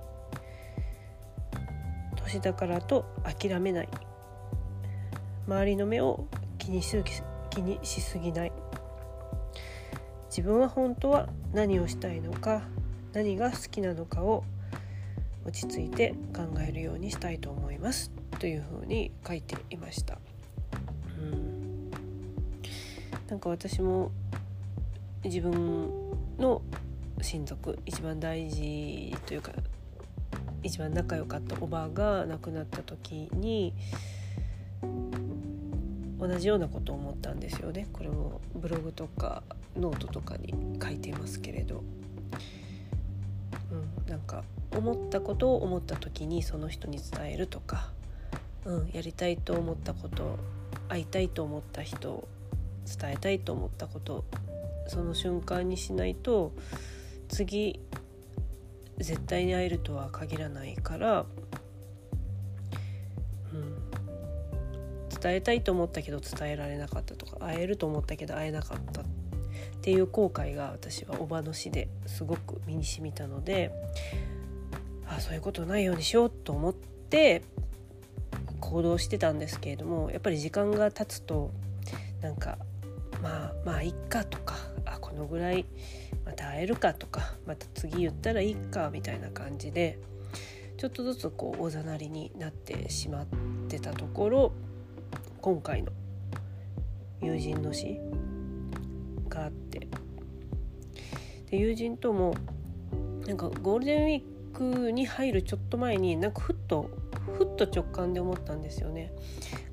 [2.17, 3.89] 年だからと諦めない。
[5.47, 6.27] 周りの目を
[6.57, 7.01] 気にし
[7.49, 8.51] 気にしすぎない。
[10.27, 12.63] 自分は本当は何をしたいのか
[13.13, 14.43] 何が好きなのかを
[15.45, 18.11] 落ち着いて考えるようにしたいと思います。
[18.37, 20.17] というふうに書いていました。
[21.17, 21.89] うん、
[23.29, 24.11] なんか私も
[25.23, 25.51] 自分
[26.37, 26.61] の
[27.21, 29.51] 親族一番大事というか
[30.63, 33.73] 一番仲良かったおばあが亡くなった時に
[36.19, 37.87] 同じようなことを思ったんですよね。
[37.91, 39.43] これもブログとか
[39.75, 41.83] ノートとかに書いていますけれど、
[43.71, 47.89] うん、なんか思ったことを思った時にその人に伝えるとか、
[48.63, 50.39] うん、やりたいと思ったこと
[50.87, 52.27] 会いたいと思った人
[52.85, 54.23] 伝えたいと思ったこと
[54.87, 56.53] その瞬間にしないと
[57.33, 57.79] 次
[58.99, 61.25] 絶対に会えるとは限らないから、
[63.51, 69.05] うん、伝えたいと思ったけど伝えられなかったとか会えると思ったけど会えなかったっ
[69.81, 73.71] ていう後悔が私はおばの死ですごく身にしみたので
[75.07, 77.41] あそういうことないようにしようと思って
[78.59, 81.49] 行動してたんですけれどもやっぱり時間が経つと
[82.21, 82.59] なんか
[83.23, 84.55] まあまあいっかとか
[84.85, 85.65] あこのぐらい
[86.53, 89.99] 会えるかとかまた次言ったらいいかみたいな感じで
[90.77, 93.25] ちょっとずつこうおざなりになってしまっ
[93.67, 94.51] てたところ
[95.41, 95.91] 今回の
[97.21, 97.99] 友人の死
[99.29, 99.87] があって
[101.49, 102.35] で友人とも
[103.25, 106.89] なんかゴールデンウィークに入るちょっと前になんかふっと
[107.37, 109.11] ふっと直感で思ったんですよね。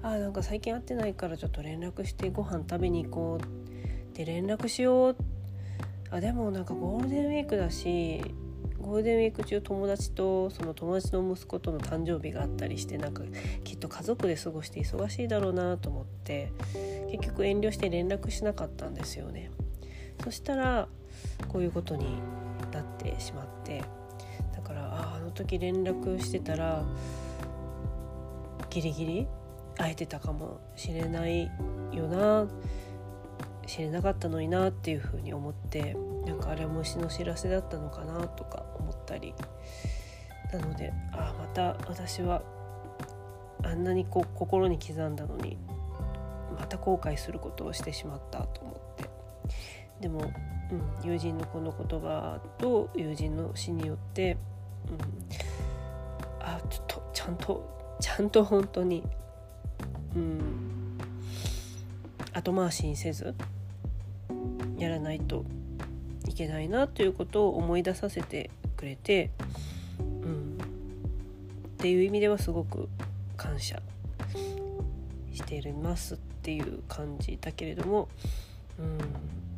[0.03, 3.47] あなんか最近会ってないからちょっと連絡してご飯食べに行こうっ
[4.15, 5.17] て連絡しよう
[6.11, 8.21] あでもなんかゴールデンウィークだし
[8.81, 13.23] ゴールデンウィーク中友達とその友達の息子との誕生日があったりしてなんか
[13.63, 16.53] きっと家族で過ごして忙しいだろうなと思って
[17.11, 19.51] 結局遠慮して連絡しなかったんですよね。
[20.25, 20.89] そしたら
[21.49, 22.19] こういうことに
[22.73, 23.83] なってしまって
[24.55, 26.85] だからああの時連絡してたら
[28.69, 29.29] ギリギリ
[29.77, 31.51] 会えてたかもしれない
[31.93, 32.47] よな。
[33.71, 35.97] 知れなかったのになっていうふうに思って
[36.27, 39.33] なんかあれは虫の知らせだったのかなとか思ったり。
[40.53, 42.43] なのでああまた私は
[43.63, 45.57] あんなにこう心に刻んだのに
[46.59, 49.09] また後悔することをしてしまったと思って。
[50.01, 50.33] でも、
[51.03, 54.37] うん、友人のこの言葉と友人の死によって、
[54.89, 54.99] うん、
[56.41, 59.05] あちょっとちゃんとちゃんと本当に
[60.17, 60.99] うん
[62.33, 63.35] 後回しにせず
[64.81, 65.45] やらないと
[66.27, 69.31] いけないなということを思い出させてくれて、
[69.99, 70.61] うん、っ
[71.77, 72.89] ていう意味ではすごく
[73.37, 73.83] 感謝
[75.35, 78.09] していますっていう感じだけれども、
[78.79, 78.83] う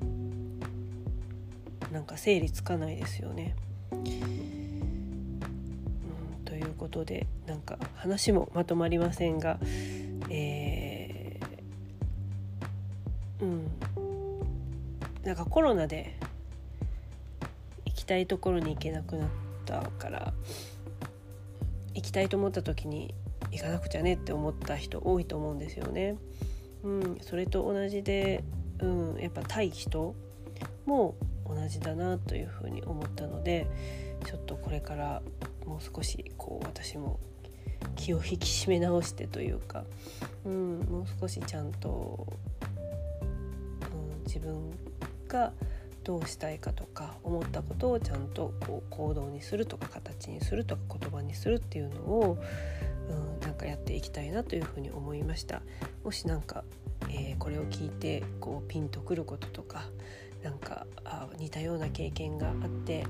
[0.05, 0.59] ん、
[1.93, 3.55] なんか整理つかないですよね。
[3.93, 5.39] うん、
[6.45, 9.61] ということでなんか話もまとまりませんが、
[10.31, 13.72] えー、うん。
[15.25, 16.19] なんかコロナで
[17.85, 19.29] 行きたいところに行けなくなっ
[19.65, 20.33] たから
[21.95, 23.15] 行きたいと思った時に
[23.51, 26.17] 行かなくちゃねって思った人多いと思うんですよね。
[26.83, 28.43] うん、それと同じで、
[28.81, 30.17] うん、やっぱ対人
[30.87, 31.15] も
[31.47, 33.69] 同じだなというふうに思ったので
[34.25, 35.23] ちょっとこれから
[35.67, 37.21] もう少しこう私も
[37.95, 39.85] 気を引き締め直してというか、
[40.45, 42.27] うん、もう少しちゃんと、
[43.93, 44.73] うん、自分
[45.33, 45.53] が
[46.05, 52.39] どうしたいかとか思ったことをちゃんとこう行動にするとか形にするとか言葉にするっていうのを、
[53.09, 55.63] うん、なんかやっていきたいなというふうに思いました。
[56.05, 56.65] もしなんか、
[57.09, 59.85] えー、これを聞いてこうピンとくることとか
[60.43, 63.05] なんかあ似たような経験があって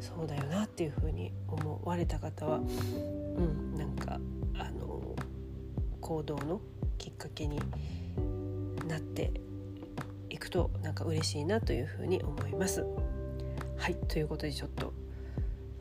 [0.00, 4.20] そうだよなっていうふうに思われた方は、うん、なんか
[4.58, 5.14] あの
[6.00, 6.60] 行動の
[6.98, 7.60] きっかけに
[8.88, 9.30] なって
[10.38, 12.86] いくとなんか嬉しいなというふうに思います。
[13.76, 14.92] はいということでちょっと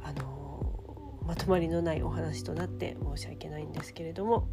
[0.04, 4.48] あのまとまりのないお話となって申し訳ないんですけれども、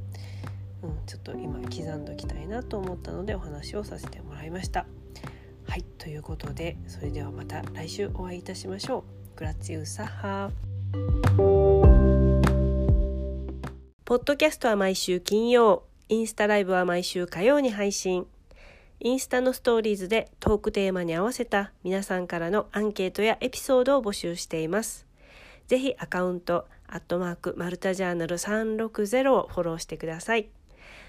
[0.83, 4.85] うん、ちょっと今刻んどきたいなと思ったのでお話をさせてもらいました。
[5.67, 9.39] はいということでそれではまた来週お会いいたしましょう。
[9.39, 10.51] グラッツィウサハ
[14.05, 18.27] ポッドキャストは毎週金曜、インスタライブは毎週火曜に配信。
[19.05, 25.07] インスタのストーリーズでトークテーマに合わせた皆さんからのアンケートやエピソードを募集しています。
[25.67, 30.49] ぜひアカウント、アットマーク、マルタジャーナル360をフォローしてください。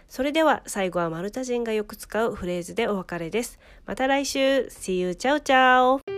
[0.10, 3.60] それでは最後はマルタ人がよく使うフレーズでお別れです。
[3.86, 5.16] また来週 !See you!
[5.16, 6.15] チャオチャオ